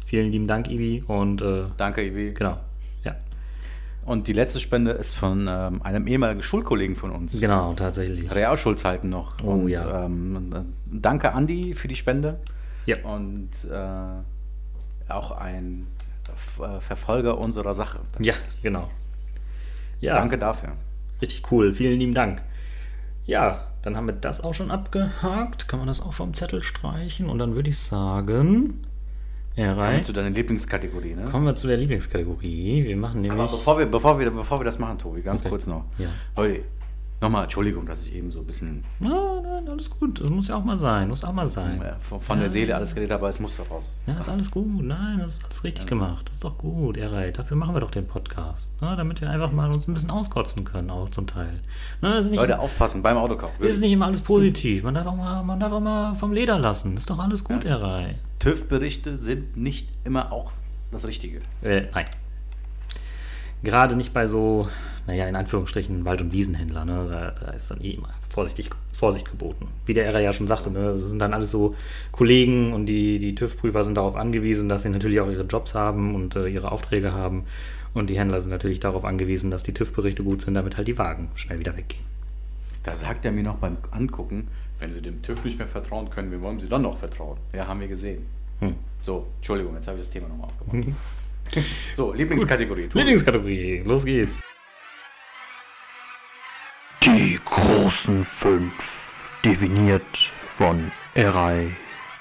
Vielen 0.07 0.31
lieben 0.31 0.47
Dank, 0.47 0.69
Ibi. 0.69 1.05
Und, 1.07 1.43
äh, 1.43 1.65
Danke, 1.77 2.07
Ibi. 2.07 2.33
Genau, 2.35 2.59
ja. 3.05 3.17
Und 4.05 4.27
die 4.27 4.33
letzte 4.33 4.59
Spende 4.59 4.93
ist 4.93 5.15
von 5.15 5.47
ähm, 5.49 5.83
einem 5.83 6.07
ehemaligen 6.07 6.43
Schulkollegen 6.43 6.97
von 6.97 7.11
uns. 7.11 7.41
Genau, 7.41 7.75
tatsächlich. 7.75 8.35
Realschulzeiten 8.35 9.11
noch. 9.11 9.37
Oh, 9.43 9.51
und 9.51 9.69
ja. 9.69 10.07
ähm, 10.07 10.51
danke, 10.87 11.35
Andi, 11.35 11.75
für 11.75 11.89
die 11.89 11.97
Spende. 11.97 12.41
Ja. 12.87 12.97
Und 13.05 13.51
äh, 13.71 15.13
auch 15.13 15.33
ein 15.33 15.87
äh, 15.98 15.98
Verfolger 16.39 17.39
unserer 17.39 17.75
Sache. 17.75 18.01
Ja, 18.21 18.35
genau. 18.63 18.91
Ja, 20.01 20.15
Danke 20.15 20.39
dafür. 20.39 20.73
richtig 21.21 21.51
cool. 21.51 21.75
Vielen 21.75 21.99
lieben 21.99 22.15
Dank. 22.15 22.43
Ja, 23.27 23.65
dann 23.83 23.97
haben 23.97 24.07
wir 24.07 24.15
das 24.15 24.41
auch 24.43 24.55
schon 24.55 24.71
abgehakt. 24.71 25.69
Kann 25.69 25.79
man 25.81 25.89
das 25.89 26.01
auch 26.01 26.13
vom 26.13 26.35
Zettel 26.35 26.63
streichen? 26.63 27.29
Und 27.29 27.39
dann 27.39 27.55
würde 27.55 27.71
ich 27.71 27.79
sagen, 27.79 28.85
ja, 29.57 29.71
Kommen 29.73 29.81
rein. 29.81 29.97
wir 29.97 30.03
zu 30.03 30.13
deiner 30.13 30.31
Lieblingskategorie, 30.31 31.15
ne? 31.15 31.25
Kommen 31.25 31.45
wir 31.47 31.55
zu 31.57 31.67
der 31.67 31.77
Lieblingskategorie. 31.79 32.85
Wir 32.85 32.97
machen 32.97 33.23
nämlich. 33.23 33.33
Aber 33.41 33.51
bevor 33.51 33.79
wir, 33.79 33.87
bevor, 33.87 34.19
wir, 34.21 34.31
bevor 34.31 34.61
wir 34.61 34.65
das 34.65 34.79
machen, 34.79 34.99
Tobi, 34.99 35.21
ganz 35.21 35.41
Okay. 35.43 35.49
kurz 35.51 35.67
noch. 35.67 35.85
Ja. 35.99 36.07
Leute, 36.37 36.63
nochmal 37.21 37.45
Entschuldigung, 37.45 37.87
dass 37.87 38.07
ich 38.07 38.15
eben 38.15 38.31
so 38.31 38.41
ein 38.41 38.47
bisschen 38.47 38.85
Nein, 39.01 39.43
nein, 39.43 39.69
alles 39.69 39.91
gut. 39.91 40.21
Das 40.21 40.29
muss 40.29 40.49
ja 40.49 40.57
auch 40.57 40.65
mal 40.65 40.79
sein. 40.79 41.09
Muss 41.09 41.25
auch 41.25 41.33
mal 41.33 41.49
sein. 41.49 41.83
von, 42.01 42.21
von 42.21 42.39
der 42.39 42.49
Seele 42.49 42.75
alles 42.75 42.95
geredet 42.95 43.13
aber 43.13 43.29
es 43.29 43.41
muss 43.41 43.57
doch 43.57 43.71
raus. 43.71 43.97
Ja, 44.07 44.19
ist 44.19 44.29
alles 44.29 44.51
gut. 44.51 44.83
Nein, 44.83 45.19
das 45.19 45.35
ist 45.35 45.45
alles 45.45 45.65
richtig 45.65 45.87
gemacht. 45.87 46.29
Das 46.29 46.37
ist 46.37 46.45
doch 46.45 46.57
gut, 46.59 46.97
Erei. 46.97 47.31
Dafür 47.31 47.57
machen 47.57 47.75
wir 47.75 47.81
doch 47.81 47.91
den 47.91 48.07
Podcast. 48.07 48.81
Ne? 48.81 48.95
Damit 48.97 49.21
wir 49.21 49.31
einfach 49.31 49.53
mal 49.53 49.71
uns 49.71 49.89
ein 49.89 49.95
bisschen 49.95 50.11
auskotzen 50.11 50.65
können, 50.65 50.91
auch 50.91 51.11
zum 51.11 51.27
Teil. 51.27 51.61
Ne? 52.01 52.11
Das 52.15 52.27
ist 52.27 52.31
nicht, 52.31 52.41
Leute, 52.41 52.59
aufpassen 52.59 53.03
beim 53.03 53.17
Autokauf. 53.17 53.51
das 53.59 53.69
ist 53.69 53.81
nicht 53.81 53.93
immer 53.93 54.07
alles 54.07 54.21
positiv. 54.21 54.83
Man 54.83 54.95
darf 54.95 55.07
auch 55.07 55.17
mal, 55.17 55.43
man 55.43 55.59
darf 55.61 55.73
auch 55.73 55.81
mal 55.81 56.15
vom 56.15 56.33
Leder 56.33 56.59
lassen. 56.59 56.97
Ist 56.97 57.11
doch 57.11 57.19
alles 57.19 57.45
gut, 57.45 57.65
Erei. 57.65 58.17
TÜV-Berichte 58.39 59.17
sind 59.17 59.57
nicht 59.57 59.89
immer 60.05 60.33
auch 60.33 60.53
das 60.91 61.07
Richtige. 61.07 61.41
Äh, 61.63 61.83
nein. 61.93 62.07
Gerade 63.63 63.97
nicht 63.97 64.13
bei 64.13 64.29
so, 64.29 64.69
naja, 65.09 65.27
in 65.27 65.37
Anführungsstrichen 65.37 66.05
Wald- 66.05 66.21
und 66.21 66.33
Wiesenhändler, 66.33 66.85
ne? 66.85 67.09
Da, 67.11 67.47
da 67.47 67.53
ist 67.53 67.71
dann 67.71 67.81
eh 67.81 67.93
immer 67.93 68.11
vorsichtig, 68.29 68.69
Vorsicht 68.93 69.31
geboten. 69.31 69.67
Wie 69.87 69.95
der 69.95 70.05
Era 70.05 70.21
ja 70.21 70.35
schon 70.35 70.47
sagte, 70.47 70.71
ne? 70.71 70.93
Das 70.93 71.01
sind 71.01 71.19
dann 71.19 71.33
alles 71.33 71.51
so 71.51 71.75
Kollegen 72.13 72.75
und 72.75 72.85
die, 72.85 73.19
die 73.19 73.35
TÜV-Prüfer 73.35 73.85
sind 73.85 73.95
darauf 73.95 74.17
angewiesen, 74.17 74.69
dass 74.69 74.83
sie 74.83 74.91
natürlich 74.91 75.21
auch 75.21 75.31
ihre 75.31 75.45
Jobs 75.45 75.75
haben 75.75 76.15
und 76.15 76.37
äh, 76.37 76.49
ihre 76.49 76.71
Aufträge 76.71 77.15
haben. 77.15 77.45
Und 77.95 78.11
die 78.11 78.19
Händler 78.19 78.43
sind 78.43 78.51
natürlich 78.51 78.81
darauf 78.81 79.07
angewiesen, 79.07 79.51
dass 79.51 79.63
die 79.63 79.73
TÜV-Berichte 79.73 80.23
gut 80.23 80.43
sind, 80.43 80.53
damit 80.55 80.77
halt 80.77 80.87
die 80.87 80.99
Wagen 80.99 81.31
schnell 81.37 81.59
wieder 81.59 81.75
weggehen. 81.75 82.05
Da 82.83 82.95
sagt 82.95 83.25
er 83.25 83.33
mir 83.33 83.43
noch 83.43 83.57
beim 83.57 83.79
Angucken, 83.91 84.49
wenn 84.79 84.93
Sie 84.93 85.01
dem 85.01 85.23
TÜV 85.23 85.43
nicht 85.43 85.57
mehr 85.57 85.67
vertrauen 85.67 86.11
können, 86.11 86.31
wem 86.31 86.43
wollen 86.43 86.61
Sie 86.61 86.69
dann 86.69 86.83
noch 86.83 86.99
vertrauen? 86.99 87.39
Ja, 87.55 87.67
haben 87.67 87.81
wir 87.81 87.89
gesehen. 87.89 88.27
Hm. 88.61 88.75
So, 88.99 89.27
Entschuldigung, 89.37 89.75
jetzt 89.75 89.89
habe 89.89 89.97
ich 89.97 90.03
das 90.03 90.11
Thema 90.11 90.29
nochmal 90.29 90.49
aufgemacht. 90.49 90.89
so, 91.95 92.13
Lieblingskategorie. 92.13 92.89
Lieblingskategorie, 92.93 93.79
los 93.87 94.05
geht's. 94.05 94.41
Die 97.05 97.39
großen 97.45 98.25
fünf, 98.25 98.73
definiert 99.45 100.33
von 100.57 100.91
Erei 101.15 101.69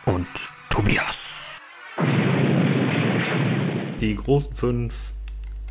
und 0.05 0.27
Tobias. 0.69 1.17
Die 3.99 4.15
großen 4.15 4.55
fünf 4.55 4.93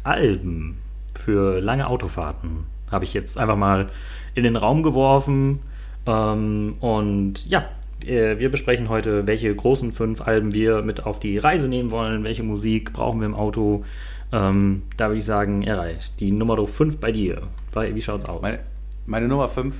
Alben 0.02 0.78
für 1.14 1.60
lange 1.60 1.86
Autofahrten 1.86 2.64
habe 2.90 3.04
ich 3.04 3.14
jetzt 3.14 3.38
einfach 3.38 3.56
mal 3.56 3.86
in 4.34 4.42
den 4.42 4.56
Raum 4.56 4.82
geworfen. 4.82 5.60
Ähm, 6.04 6.74
und 6.80 7.46
ja, 7.46 7.68
äh, 8.04 8.38
wir 8.38 8.50
besprechen 8.50 8.88
heute, 8.88 9.28
welche 9.28 9.54
großen 9.54 9.92
fünf 9.92 10.20
Alben 10.20 10.52
wir 10.52 10.82
mit 10.82 11.06
auf 11.06 11.20
die 11.20 11.38
Reise 11.38 11.68
nehmen 11.68 11.92
wollen, 11.92 12.24
welche 12.24 12.42
Musik 12.42 12.92
brauchen 12.92 13.20
wir 13.20 13.26
im 13.26 13.36
Auto. 13.36 13.84
Ähm, 14.32 14.82
da 14.96 15.08
würde 15.08 15.20
ich 15.20 15.24
sagen, 15.24 15.62
Erei, 15.62 15.96
die 16.18 16.32
Nummer 16.32 16.66
5 16.66 16.98
bei 16.98 17.12
dir. 17.12 17.42
Wie 17.72 17.94
wie 17.94 18.02
schaut's 18.02 18.26
aus? 18.26 18.42
Meine, 18.42 18.58
meine 19.06 19.28
Nummer 19.28 19.48
5 19.48 19.74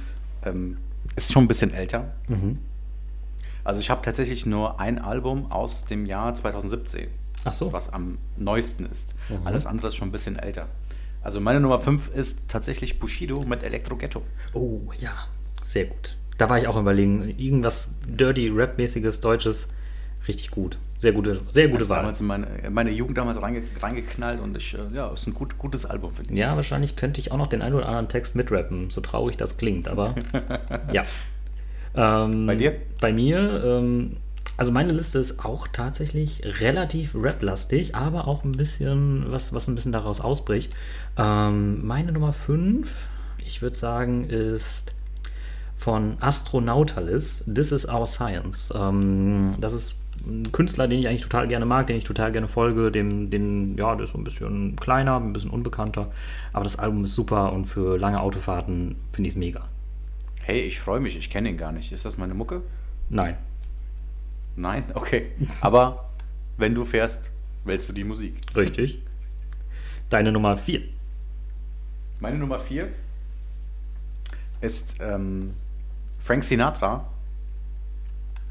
ähm, 0.45 0.79
ist 1.17 1.33
schon 1.33 1.45
ein 1.45 1.49
bisschen 1.49 1.73
älter. 1.75 2.15
Mhm. 2.29 2.59
Also 3.65 3.81
ich 3.81 3.91
habe 3.91 4.03
tatsächlich 4.03 4.47
nur 4.47 4.79
ein 4.81 4.99
Album 4.99 5.51
aus 5.51 5.85
dem 5.85 6.07
Jahr 6.07 6.35
2017, 6.35 7.09
Ach 7.45 7.53
so. 7.55 7.73
was 7.73 7.93
am 7.93 8.19
neuesten 8.37 8.87
ist. 8.87 9.15
Mhm. 9.29 9.47
Alles 9.47 9.67
andere 9.67 9.89
ist 9.89 9.97
schon 9.97 10.09
ein 10.09 10.13
bisschen 10.13 10.39
älter. 10.39 10.69
Also 11.23 11.41
meine 11.41 11.59
Nummer 11.61 11.81
5 11.81 12.09
ist 12.15 12.39
tatsächlich 12.49 13.01
Bushido 13.01 13.41
mit 13.41 13.65
Elektro 13.65 13.97
Ghetto. 13.97 14.23
Oh 14.53 14.81
ja, 15.01 15.13
sehr 15.65 15.87
gut. 15.87 16.17
Da 16.39 16.49
war 16.49 16.59
ich 16.59 16.69
auch 16.69 16.77
überlegen, 16.77 17.35
irgendwas 17.39 17.89
Dirty 18.07 18.49
Rap-mäßiges, 18.49 19.21
Deutsches, 19.21 19.69
richtig 20.29 20.51
gut. 20.53 20.79
Sehr 21.07 21.13
gute, 21.13 21.41
sehr 21.53 21.69
gute 21.69 21.89
Wahl. 21.89 21.99
damals 21.99 22.19
in 22.21 22.27
meine, 22.27 22.49
meine 22.69 22.91
Jugend 22.91 23.17
damals 23.17 23.41
reinge, 23.41 23.63
reingeknallt 23.81 24.41
und 24.41 24.57
ich, 24.57 24.75
äh, 24.75 24.79
ja, 24.93 25.13
ist 25.13 25.29
ein 25.29 25.35
gut, 25.35 25.57
gutes 25.57 25.87
Album, 25.87 26.13
finde 26.13 26.33
ich. 26.33 26.37
Ja, 26.37 26.57
wahrscheinlich 26.57 26.97
könnte 26.97 27.21
ich 27.21 27.31
auch 27.31 27.37
noch 27.37 27.47
den 27.47 27.63
einen 27.63 27.77
oder 27.77 27.87
anderen 27.87 28.09
Text 28.09 28.35
mitrappen, 28.35 28.91
so 28.91 29.01
traurig 29.01 29.37
das 29.37 29.57
klingt, 29.57 29.87
aber 29.87 30.17
ja. 30.93 31.05
Ähm, 31.95 32.47
Bei 32.47 32.57
dir? 32.57 32.75
Bei 33.01 33.13
mir, 33.13 33.63
ähm, 33.65 34.17
also 34.57 34.73
meine 34.73 34.93
Liste 34.93 35.21
ist 35.21 35.45
auch 35.45 35.69
tatsächlich 35.69 36.43
relativ 36.61 37.15
rap-lastig, 37.15 37.95
aber 37.95 38.27
auch 38.27 38.43
ein 38.43 38.51
bisschen, 38.51 39.27
was, 39.29 39.53
was 39.53 39.69
ein 39.69 39.77
bisschen 39.77 39.93
daraus 39.93 40.21
ausbricht. 40.21 40.75
Ähm, 41.17 41.87
meine 41.87 42.11
Nummer 42.11 42.33
5, 42.33 42.91
ich 43.39 43.63
würde 43.63 43.77
sagen, 43.77 44.25
ist 44.25 44.93
von 45.77 46.17
Astronautalis, 46.19 47.45
This 47.47 47.71
is 47.71 47.89
Our 47.89 48.09
Science. 48.09 48.75
Ähm, 48.77 49.55
das 49.61 49.73
ist 49.73 49.95
ein 50.27 50.53
Künstler, 50.53 50.89
den 50.89 50.99
ich 50.99 51.09
eigentlich 51.09 51.23
total 51.23 51.49
gerne 51.49 51.67
mag, 51.67 51.87
den 51.87 51.97
ich 51.97 52.05
total 52.05 52.33
gerne 52.33 52.49
folge. 52.49 52.91
Dem, 52.91 53.31
den, 53.31 53.77
ja, 53.77 53.95
der 53.95 54.05
ist 54.05 54.13
so 54.13 54.19
ein 54.19 54.25
bisschen 54.25 54.77
kleiner, 54.77 55.17
ein 55.19 55.33
bisschen 55.33 55.51
unbekannter. 55.51 56.11
Aber 56.53 56.65
das 56.65 56.79
Album 56.79 57.05
ist 57.05 57.15
super 57.15 57.53
und 57.53 57.67
für 57.67 57.99
lange 57.99 58.21
Autofahrten 58.21 58.97
finde 59.13 59.29
ich 59.29 59.35
es 59.35 59.39
mega. 59.39 59.69
Hey, 60.43 60.61
ich 60.61 60.79
freue 60.79 61.01
mich, 61.01 61.17
ich 61.17 61.31
kenne 61.31 61.49
ihn 61.49 61.57
gar 61.57 61.73
nicht. 61.73 61.93
Ist 61.93 62.05
das 62.05 62.19
meine 62.19 62.35
Mucke? 62.35 62.63
Nein. 63.09 63.37
Nein? 64.57 64.85
Okay. 64.95 65.33
Aber 65.61 66.11
wenn 66.57 66.75
du 66.75 66.85
fährst, 66.85 67.31
wählst 67.65 67.89
du 67.89 67.93
die 67.93 68.05
Musik. 68.05 68.35
Richtig. 68.55 69.03
Deine 70.09 70.33
Nummer 70.33 70.57
4. 70.57 70.83
Meine 72.21 72.39
Nummer 72.39 72.59
4 72.59 72.89
ist 74.61 74.97
ähm, 75.01 75.55
Frank 76.19 76.45
Sinatra. 76.45 77.11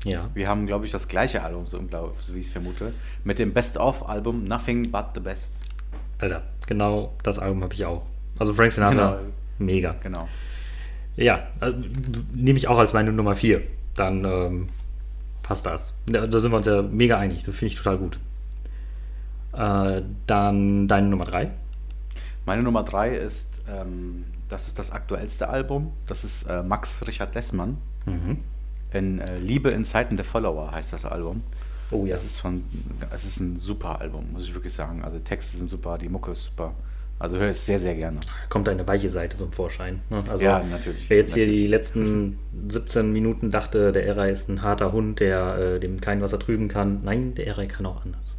Ja. 0.06 0.30
Wir 0.34 0.48
haben, 0.48 0.68
glaube 0.68 0.86
ich, 0.86 0.92
das 0.92 1.08
gleiche 1.08 1.42
Album, 1.44 1.66
so, 1.68 1.78
so 1.80 2.36
wie 2.36 2.40
ich 2.40 2.46
es 2.46 2.52
vermute, 2.52 2.94
mit 3.24 3.40
dem 3.40 3.54
Best-of-Album 3.54 4.44
Nothing 4.46 4.92
But 4.92 5.08
the 5.16 5.20
Best. 5.20 5.62
Alter, 6.20 6.44
genau 6.68 7.14
das 7.24 7.40
Album 7.40 7.64
habe 7.64 7.74
ich 7.74 7.86
auch. 7.86 8.04
Also 8.40 8.54
Frank 8.54 8.72
Sinatra, 8.72 9.18
Genau. 9.18 9.30
mega. 9.60 9.96
Genau. 10.02 10.28
Ja, 11.16 11.48
äh, 11.62 11.72
nehme 12.34 12.58
ich 12.58 12.68
auch 12.68 12.78
als 12.78 12.94
meine 12.94 13.12
Nummer 13.12 13.36
4. 13.36 13.62
Dann 13.96 14.24
ähm, 14.26 14.70
passt 15.44 15.66
das. 15.66 15.94
Da, 16.06 16.28
da 16.28 16.40
sind 16.40 16.52
wir 16.52 16.58
uns 16.58 16.68
ja 16.68 16.82
mega 16.82 17.18
einig. 17.18 17.44
Das 17.44 17.56
finde 17.56 17.74
ich 17.74 17.76
total 17.76 17.98
gut. 17.98 18.20
Äh, 19.54 20.02
dann 20.28 20.88
deine 20.88 21.08
Nummer 21.08 21.24
3. 21.26 21.50
Meine 22.46 22.62
Nummer 22.62 22.84
3 22.84 23.10
ist, 23.10 23.62
ähm, 23.70 24.26
das 24.50 24.68
ist 24.68 24.78
das 24.78 24.92
aktuellste 24.92 25.48
Album. 25.50 25.94
Das 26.08 26.24
ist 26.24 26.44
äh, 26.44 26.62
Max 26.62 27.06
Richard 27.08 27.34
Lessmann. 27.34 27.78
Mhm. 28.06 28.40
In 28.92 29.20
äh, 29.20 29.38
Liebe 29.38 29.70
in 29.70 29.84
Zeiten 29.84 30.16
der 30.16 30.26
Follower 30.26 30.72
heißt 30.72 30.94
das 30.94 31.06
Album. 31.06 31.44
Oh 31.92 32.06
ja. 32.06 32.14
Das 32.14 32.26
ist 32.26 32.40
von, 32.40 32.64
es 33.12 33.26
ist 33.26 33.40
ein 33.40 33.58
super 33.58 34.00
Album, 34.02 34.32
muss 34.34 34.44
ich 34.46 34.54
wirklich 34.54 34.74
sagen. 34.74 35.04
Also 35.04 35.18
die 35.18 35.24
Texte 35.24 35.58
sind 35.58 35.68
super, 35.68 35.98
die 35.98 36.10
Mucke 36.10 36.32
ist 36.32 36.46
super. 36.46 36.74
Also 37.18 37.38
höre 37.38 37.50
es 37.50 37.66
sehr, 37.66 37.80
sehr 37.80 37.96
gerne. 37.96 38.20
Kommt 38.50 38.68
deine 38.68 38.86
weiche 38.88 39.10
Seite 39.10 39.38
zum 39.38 39.52
Vorschein. 39.52 40.02
ne? 40.10 40.20
Also, 40.30 40.44
Ja, 40.44 40.62
natürlich, 40.64 41.10
Wer 41.10 41.18
jetzt 41.18 41.34
hier 41.34 41.46
die 41.46 41.52
natürlich. 41.52 41.70
letzten 41.70 42.40
17 42.70 43.12
Minuten 43.14 43.52
dachte, 43.52 43.92
der 43.94 44.06
Era 44.06 44.26
ist 44.28 44.50
ein 44.50 44.62
harter 44.62 44.92
Hund, 44.92 45.20
der 45.22 45.58
äh, 45.76 45.80
dem 45.80 46.02
kein 46.02 46.22
Wasser 46.22 46.40
trüben 46.40 46.68
kann. 46.68 47.02
Nein, 47.04 47.34
der 47.36 47.48
Era 47.48 47.66
kann 47.68 47.86
auch 47.86 48.04
anders. 48.04 48.36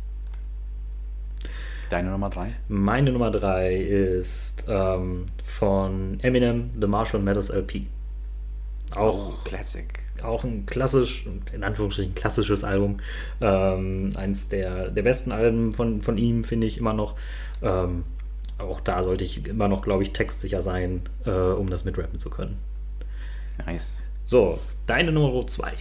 Deine 1.89 2.11
Nummer 2.11 2.29
3? 2.31 2.53
Meine 2.69 3.13
Nummer 3.13 3.31
3 3.31 3.77
ist 3.77 4.65
ähm, 4.69 5.27
von 5.45 6.19
Eminem, 6.21 6.71
The 6.81 6.87
Marshall 6.89 7.21
Mathers 7.23 7.49
LP. 7.51 7.87
Auch, 8.95 9.29
Oh, 9.31 9.35
Classic. 9.45 9.87
Auch 10.23 10.45
ein 10.45 10.67
klassisch, 10.67 11.27
in 11.53 11.65
Anführungsstrichen 11.65 12.15
klassisches 12.15 12.65
Album. 12.65 12.99
Ähm, 13.41 14.13
eins 14.17 14.49
der, 14.49 14.91
der 14.91 15.03
besten 15.03 15.33
Alben 15.33 15.73
von, 15.73 16.03
von 16.03 16.19
ihm, 16.19 16.45
finde 16.45 16.67
ich 16.67 16.79
immer 16.79 16.93
noch. 16.93 17.17
Ähm, 17.63 18.05
auch 18.59 18.81
da 18.81 19.03
sollte 19.03 19.25
ich 19.25 19.47
immer 19.47 19.69
noch, 19.69 19.83
glaube 19.83 20.03
ich, 20.03 20.13
textsicher 20.13 20.63
sein, 20.63 21.03
äh, 21.27 21.31
um 21.31 21.69
das 21.71 21.85
mitrappen 21.85 22.19
zu 22.19 22.31
können. 22.31 22.57
Nice. 23.67 24.03
So, 24.25 24.59
deine 24.87 25.13
Nummer 25.13 25.47
2. 25.47 25.73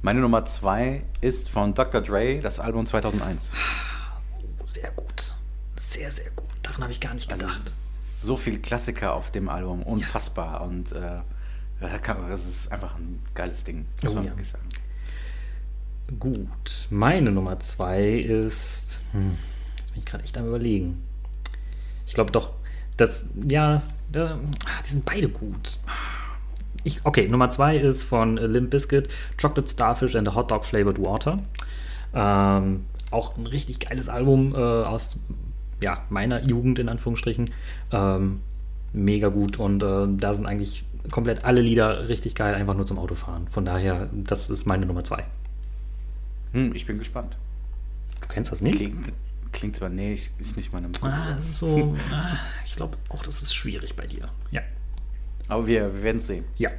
Meine 0.00 0.20
Nummer 0.20 0.44
zwei 0.44 1.02
ist 1.20 1.50
von 1.50 1.74
Dr. 1.74 2.00
Dre, 2.00 2.38
das 2.38 2.60
Album 2.60 2.86
2001. 2.86 3.52
Sehr 4.64 4.90
gut. 4.92 5.34
Sehr, 5.76 6.10
sehr 6.10 6.30
gut. 6.36 6.46
Daran 6.62 6.82
habe 6.82 6.92
ich 6.92 7.00
gar 7.00 7.14
nicht 7.14 7.32
Also 7.32 7.46
gedacht. 7.46 7.68
so 7.68 8.36
viel 8.36 8.60
Klassiker 8.60 9.14
auf 9.14 9.32
dem 9.32 9.48
Album, 9.48 9.82
unfassbar. 9.82 10.60
Und 10.60 10.92
äh, 10.92 11.18
ja, 11.80 11.98
das 12.28 12.46
ist 12.46 12.72
einfach 12.72 12.96
ein 12.96 13.20
geiles 13.34 13.64
Ding, 13.64 13.86
muss 14.02 14.12
Oh 14.12 14.14
man 14.16 14.24
ja. 14.24 14.30
wirklich 14.30 14.48
sagen. 14.48 14.68
Gut. 16.18 16.86
Meine 16.90 17.30
Nummer 17.30 17.60
zwei 17.60 18.08
ist. 18.10 19.00
Hm, 19.12 19.36
jetzt 19.76 19.92
bin 19.92 19.98
ich 20.00 20.04
gerade 20.06 20.24
echt 20.24 20.38
am 20.38 20.46
Überlegen. 20.46 21.02
Ich 22.06 22.14
glaube 22.14 22.32
doch, 22.32 22.50
das. 22.96 23.26
Ja, 23.46 23.82
ah, 24.14 24.38
die 24.84 24.90
sind 24.90 25.04
beide 25.04 25.28
gut. 25.28 25.78
Ich, 26.84 27.04
okay, 27.04 27.28
Nummer 27.28 27.50
zwei 27.50 27.76
ist 27.76 28.04
von 28.04 28.38
äh, 28.38 28.46
Limp 28.46 28.70
Bizkit, 28.70 29.08
Chocolate 29.40 29.68
Starfish 29.68 30.16
and 30.16 30.26
the 30.26 30.34
Hot 30.34 30.50
Dog 30.50 30.64
Flavored 30.64 30.98
Water. 30.98 31.40
Ähm, 32.14 32.86
auch 33.10 33.36
ein 33.36 33.46
richtig 33.46 33.80
geiles 33.80 34.08
Album 34.08 34.54
äh, 34.54 34.58
aus 34.58 35.16
ja, 35.80 36.04
meiner 36.08 36.42
Jugend 36.42 36.78
in 36.78 36.88
Anführungsstrichen. 36.88 37.50
Ähm, 37.92 38.40
mega 38.92 39.28
gut 39.28 39.58
und 39.58 39.82
äh, 39.82 40.06
da 40.16 40.34
sind 40.34 40.46
eigentlich 40.46 40.84
komplett 41.10 41.44
alle 41.44 41.60
Lieder 41.60 42.08
richtig 42.08 42.34
geil, 42.34 42.54
einfach 42.54 42.74
nur 42.74 42.86
zum 42.86 42.98
Autofahren. 42.98 43.48
Von 43.48 43.64
daher, 43.64 44.08
das 44.12 44.50
ist 44.50 44.66
meine 44.66 44.86
Nummer 44.86 45.04
zwei. 45.04 45.24
Hm, 46.52 46.74
ich 46.74 46.86
bin 46.86 46.98
gespannt. 46.98 47.36
Du 48.20 48.28
kennst 48.28 48.52
das 48.52 48.60
nicht? 48.60 48.76
Klingt, 48.76 49.12
klingt 49.52 49.76
zwar, 49.76 49.88
nee, 49.88 50.14
ist 50.14 50.56
nicht 50.56 50.72
meine 50.72 50.88
Ah, 51.02 51.34
das 51.34 51.46
ist 51.46 51.58
so. 51.58 51.96
ah, 52.10 52.38
ich 52.64 52.76
glaube 52.76 52.96
auch, 53.08 53.22
das 53.22 53.42
ist 53.42 53.54
schwierig 53.54 53.96
bei 53.96 54.06
dir. 54.06 54.28
Ja. 54.50 54.62
Aber 55.48 55.66
wir, 55.66 55.94
wir 55.94 56.02
werden 56.02 56.20
sehen. 56.20 56.44
Ja. 56.56 56.70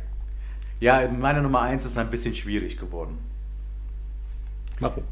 Ja, 0.80 1.08
meine 1.10 1.42
Nummer 1.42 1.62
eins 1.62 1.86
ist 1.86 1.98
ein 1.98 2.10
bisschen 2.10 2.36
schwierig 2.36 2.78
geworden. 2.78 3.18
Warum? 4.80 5.04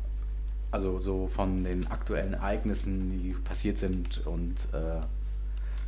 Also 0.72 1.00
so 1.00 1.28
von 1.28 1.64
den 1.64 1.88
aktuellen 1.88 2.34
Ereignissen, 2.34 3.10
die 3.12 3.32
passiert 3.32 3.78
sind 3.78 4.26
und 4.26 4.56
äh, 4.74 5.02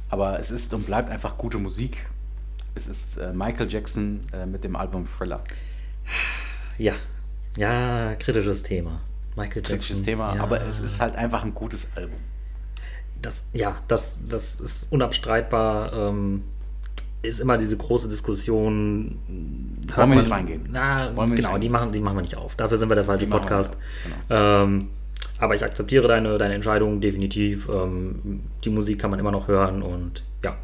aber 0.09 0.39
es 0.39 0.51
ist 0.51 0.73
und 0.73 0.85
bleibt 0.85 1.09
einfach 1.09 1.37
gute 1.37 1.59
Musik. 1.59 2.07
Es 2.79 2.87
ist 2.87 3.17
äh, 3.17 3.33
Michael 3.33 3.67
Jackson 3.69 4.21
äh, 4.31 4.45
mit 4.45 4.63
dem 4.63 4.77
Album 4.77 5.05
Thriller. 5.05 5.43
Ja. 6.77 6.93
Ja, 7.57 8.15
kritisches 8.15 8.63
Thema. 8.63 9.01
Michael 9.35 9.57
Jackson. 9.57 9.77
Kritisches 9.77 10.01
Thema, 10.03 10.35
ja, 10.35 10.43
aber 10.43 10.61
es 10.61 10.79
ist 10.79 11.01
halt 11.01 11.15
einfach 11.17 11.43
ein 11.43 11.53
gutes 11.53 11.87
Album. 11.95 12.19
Das, 13.21 13.43
ja, 13.51 13.75
das, 13.89 14.21
das 14.29 14.61
ist 14.61 14.91
unabstreitbar. 14.93 15.91
Ähm, 15.91 16.43
ist 17.21 17.41
immer 17.41 17.57
diese 17.57 17.75
große 17.75 18.07
Diskussion. 18.07 19.19
Wollen 19.93 20.09
wir 20.09 20.15
nicht 20.15 20.31
reingehen? 20.31 20.69
Na, 20.71 21.13
Wollen 21.17 21.31
wir 21.31 21.35
nicht 21.35 21.37
genau, 21.37 21.49
die 21.49 21.51
reingehen? 21.53 21.71
machen, 21.73 21.91
die 21.91 21.99
machen 21.99 22.15
wir 22.17 22.21
nicht 22.21 22.37
auf. 22.37 22.55
Dafür 22.55 22.77
sind 22.77 22.87
wir 22.87 22.95
der 22.95 23.03
falsche 23.03 23.25
Die 23.25 23.29
Podcast. 23.31 23.75
nicht 24.05 24.29
genau. 24.29 24.63
Ähm, 24.63 24.87
aber 25.37 25.53
ich 25.55 25.65
akzeptiere 25.65 26.07
deine, 26.07 26.37
deine 26.37 26.53
Entscheidung 26.53 27.01
definitiv. 27.01 27.67
Ähm, 27.67 28.41
die 28.63 28.69
Musik 28.69 28.99
kann 28.99 29.11
man 29.11 29.19
immer 29.19 29.31
noch 29.31 29.49
hören 29.49 29.81
und 29.81 30.23
ja, 30.45 30.55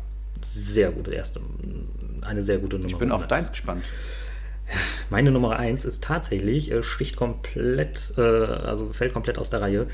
sehr 0.44 0.92
gute 0.92 1.14
erste, 1.14 1.42
eine 2.22 2.42
sehr 2.42 2.58
gute 2.60 2.78
Nummer. 2.78 2.90
Ich 2.90 2.98
bin 2.98 3.12
auf 3.12 3.22
eins. 3.22 3.30
deins 3.30 3.52
gespannt. 3.52 3.84
Meine 5.10 5.32
Nummer 5.32 5.58
1 5.58 5.86
ist 5.86 6.04
tatsächlich, 6.04 6.72
äh, 6.72 6.82
sticht 6.82 7.16
komplett, 7.16 8.14
äh, 8.18 8.22
also 8.22 8.92
fällt 8.94 9.14
komplett 9.14 9.38
aus 9.38 9.50
der 9.50 9.62
Reihe. 9.62 9.88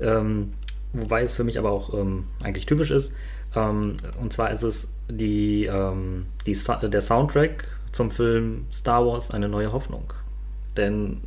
Ähm, 0.00 0.52
wobei 0.92 1.22
es 1.22 1.32
für 1.32 1.44
mich 1.44 1.58
aber 1.58 1.70
auch 1.70 1.94
ähm, 1.94 2.24
eigentlich 2.42 2.66
typisch 2.66 2.90
ist. 2.90 3.14
Ähm, 3.56 3.96
und 4.20 4.32
zwar 4.32 4.50
ist 4.50 4.62
es 4.62 4.88
die, 5.08 5.64
ähm, 5.64 6.26
die, 6.46 6.56
der 6.82 7.00
Soundtrack 7.00 7.64
zum 7.92 8.10
Film 8.10 8.66
Star 8.72 9.06
Wars 9.06 9.30
Eine 9.30 9.48
neue 9.48 9.72
Hoffnung. 9.72 10.12
Denn 10.76 11.22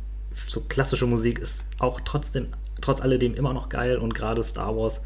so 0.46 0.60
klassische 0.60 1.06
Musik 1.06 1.38
ist 1.40 1.66
auch 1.78 2.00
trotzdem, 2.04 2.48
trotz 2.80 3.00
alledem 3.00 3.34
immer 3.34 3.52
noch 3.52 3.68
geil 3.68 3.98
und 3.98 4.14
gerade 4.14 4.42
Star 4.42 4.76
Wars 4.76 5.00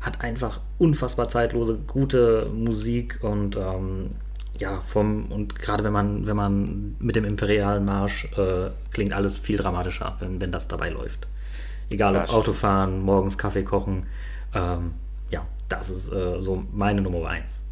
hat 0.00 0.22
einfach 0.22 0.60
unfassbar 0.78 1.28
zeitlose, 1.28 1.78
gute 1.86 2.46
Musik 2.46 3.18
und 3.22 3.56
ähm, 3.56 4.12
ja, 4.58 4.80
vom, 4.80 5.26
und 5.26 5.58
gerade 5.58 5.84
wenn 5.84 5.92
man, 5.92 6.26
wenn 6.26 6.36
man 6.36 6.96
mit 6.98 7.16
dem 7.16 7.24
Imperialen 7.24 7.84
Marsch 7.84 8.26
äh, 8.36 8.70
klingt 8.92 9.12
alles 9.12 9.38
viel 9.38 9.56
dramatischer, 9.56 10.16
wenn, 10.20 10.40
wenn 10.40 10.52
das 10.52 10.68
dabei 10.68 10.90
läuft. 10.90 11.26
Egal 11.90 12.16
ob. 12.16 12.32
Autofahren, 12.32 13.02
morgens 13.02 13.36
Kaffee 13.36 13.64
kochen, 13.64 14.06
ähm, 14.54 14.94
ja, 15.30 15.46
das 15.68 15.90
ist 15.90 16.12
äh, 16.12 16.40
so 16.40 16.64
meine 16.72 17.00
Nummer 17.00 17.28
eins. 17.28 17.64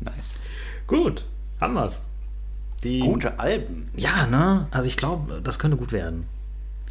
Nice. 0.00 0.40
Gut, 0.86 1.24
haben 1.60 1.74
wir's. 1.74 2.08
Die, 2.82 3.00
Gute 3.00 3.38
Alben. 3.38 3.88
Ja, 3.96 4.26
ne? 4.26 4.66
Also 4.70 4.86
ich 4.88 4.96
glaube, 4.96 5.40
das 5.42 5.58
könnte 5.58 5.76
gut 5.76 5.92
werden. 5.92 6.26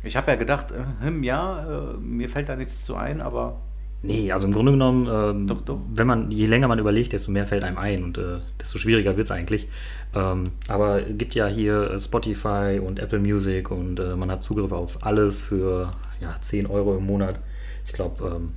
Ich 0.03 0.17
habe 0.17 0.31
ja 0.31 0.37
gedacht, 0.37 0.71
äh, 0.71 0.83
hm, 1.01 1.23
ja, 1.23 1.65
äh, 1.65 1.97
mir 1.97 2.29
fällt 2.29 2.49
da 2.49 2.55
nichts 2.55 2.83
zu 2.83 2.95
ein, 2.95 3.21
aber 3.21 3.57
Nee, 4.05 4.33
also 4.33 4.47
im 4.47 4.53
Grunde 4.53 4.73
genommen, 4.73 5.07
ähm, 5.09 5.47
Doch, 5.47 5.61
doch. 5.61 5.79
wenn 5.95 6.05
man, 6.05 6.29
je 6.29 6.45
länger 6.45 6.67
man 6.67 6.77
überlegt, 6.77 7.13
desto 7.13 7.31
mehr 7.31 7.47
fällt 7.47 7.63
einem 7.63 7.77
ein 7.77 8.03
und 8.03 8.17
äh, 8.17 8.39
desto 8.59 8.77
schwieriger 8.77 9.15
wird 9.15 9.25
es 9.25 9.31
eigentlich. 9.31 9.69
Ähm, 10.13 10.51
aber 10.67 11.07
es 11.07 11.17
gibt 11.17 11.35
ja 11.35 11.47
hier 11.47 11.89
äh, 11.89 11.99
Spotify 11.99 12.81
und 12.85 12.99
Apple 12.99 13.19
Music 13.19 13.71
und 13.71 14.01
äh, 14.01 14.17
man 14.17 14.29
hat 14.29 14.43
Zugriff 14.43 14.73
auf 14.73 15.05
alles 15.05 15.41
für 15.41 15.91
ja, 16.19 16.35
10 16.39 16.67
Euro 16.67 16.97
im 16.97 17.05
Monat. 17.05 17.39
Ich 17.85 17.93
glaube, 17.93 18.27
ähm, 18.35 18.51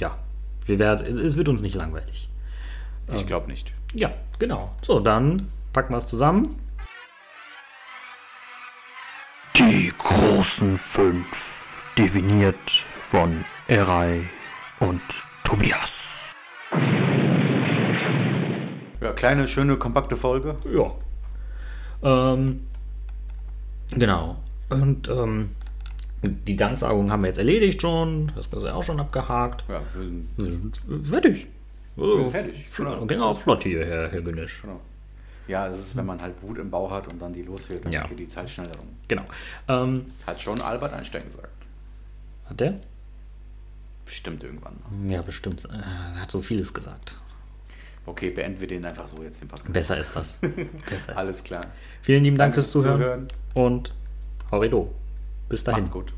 ja, 0.00 0.16
wir 0.64 0.78
werden, 0.78 1.18
es 1.18 1.36
wird 1.36 1.48
uns 1.48 1.60
nicht 1.60 1.74
langweilig. 1.74 2.30
ich 3.14 3.26
glaube 3.26 3.48
nicht. 3.48 3.74
Ja, 3.92 4.10
genau. 4.38 4.74
So, 4.80 5.00
dann 5.00 5.48
packen 5.74 5.92
wir 5.92 5.98
es 5.98 6.06
zusammen. 6.06 6.56
Die 9.54 9.92
großen 9.98 10.78
fünf, 10.78 11.26
definiert 11.98 12.86
von 13.10 13.44
Erei 13.66 14.30
und 14.80 15.00
Tobias. 15.44 15.90
Ja, 19.00 19.12
kleine, 19.12 19.46
schöne, 19.46 19.76
kompakte 19.76 20.16
Folge. 20.16 20.56
Ja. 20.72 20.92
Ähm, 22.02 22.66
genau. 23.90 24.36
Und 24.70 25.08
ähm, 25.08 25.50
die 26.22 26.56
Danksagung 26.56 27.10
haben 27.10 27.22
wir 27.22 27.28
jetzt 27.28 27.38
erledigt 27.38 27.80
schon. 27.80 28.32
Das 28.34 28.46
ist 28.46 28.52
ja 28.62 28.74
auch 28.74 28.82
schon 28.82 28.98
abgehakt. 29.00 29.64
Ja, 29.68 29.80
wir 29.94 30.04
sind, 30.04 30.28
Wir 30.36 30.50
sind 30.50 31.06
fertig. 31.06 31.46
sind 31.96 32.30
fertig, 32.30 32.72
genau. 32.76 33.06
Ging 33.06 33.20
auch 33.20 33.38
flott 33.38 33.62
hier, 33.62 33.84
Herr, 33.86 34.08
Herr 34.10 34.20
Günisch. 34.20 34.62
genau. 34.62 34.80
Ja, 35.46 35.66
es 35.68 35.78
ist, 35.78 35.96
wenn 35.96 36.04
man 36.04 36.20
halt 36.20 36.42
Wut 36.42 36.58
im 36.58 36.70
Bauch 36.70 36.90
hat 36.90 37.08
und 37.08 37.22
dann 37.22 37.32
die 37.32 37.40
los 37.42 37.70
wird, 37.70 37.84
dann 37.86 37.92
Ja. 37.92 38.04
geht 38.06 38.18
die 38.18 38.28
Zeit 38.28 38.50
schneller 38.50 38.78
um. 38.80 38.88
Genau. 39.08 39.22
Ähm, 39.68 40.04
Hat 40.26 40.38
schon 40.42 40.60
Albert 40.60 40.92
Einstein 40.92 41.24
gesagt. 41.24 41.48
hat 42.50 42.60
der? 42.60 42.74
Bestimmt 44.08 44.42
irgendwann 44.42 44.78
mal. 44.82 45.12
Ja, 45.12 45.20
bestimmt. 45.20 45.66
Er 45.66 46.22
hat 46.22 46.30
so 46.30 46.40
vieles 46.40 46.72
gesagt. 46.72 47.14
Okay, 48.06 48.30
beenden 48.30 48.58
wir 48.58 48.66
den 48.66 48.82
einfach 48.86 49.06
so 49.06 49.22
jetzt 49.22 49.42
den 49.42 49.48
Podcast. 49.48 49.70
Besser 49.70 49.98
ist 49.98 50.16
das. 50.16 50.36
Besser 50.88 51.12
ist 51.12 51.18
Alles 51.18 51.44
klar. 51.44 51.66
Vielen 52.00 52.24
lieben 52.24 52.38
Dank 52.38 52.54
Danke 52.54 52.62
fürs 52.62 52.72
Zuhören. 52.72 52.98
Zuhören. 52.98 53.28
Und 53.52 53.92
Horrido. 54.50 54.94
Bis 55.50 55.62
dahin. 55.62 55.80
Macht's 55.82 55.92
gut. 55.92 56.14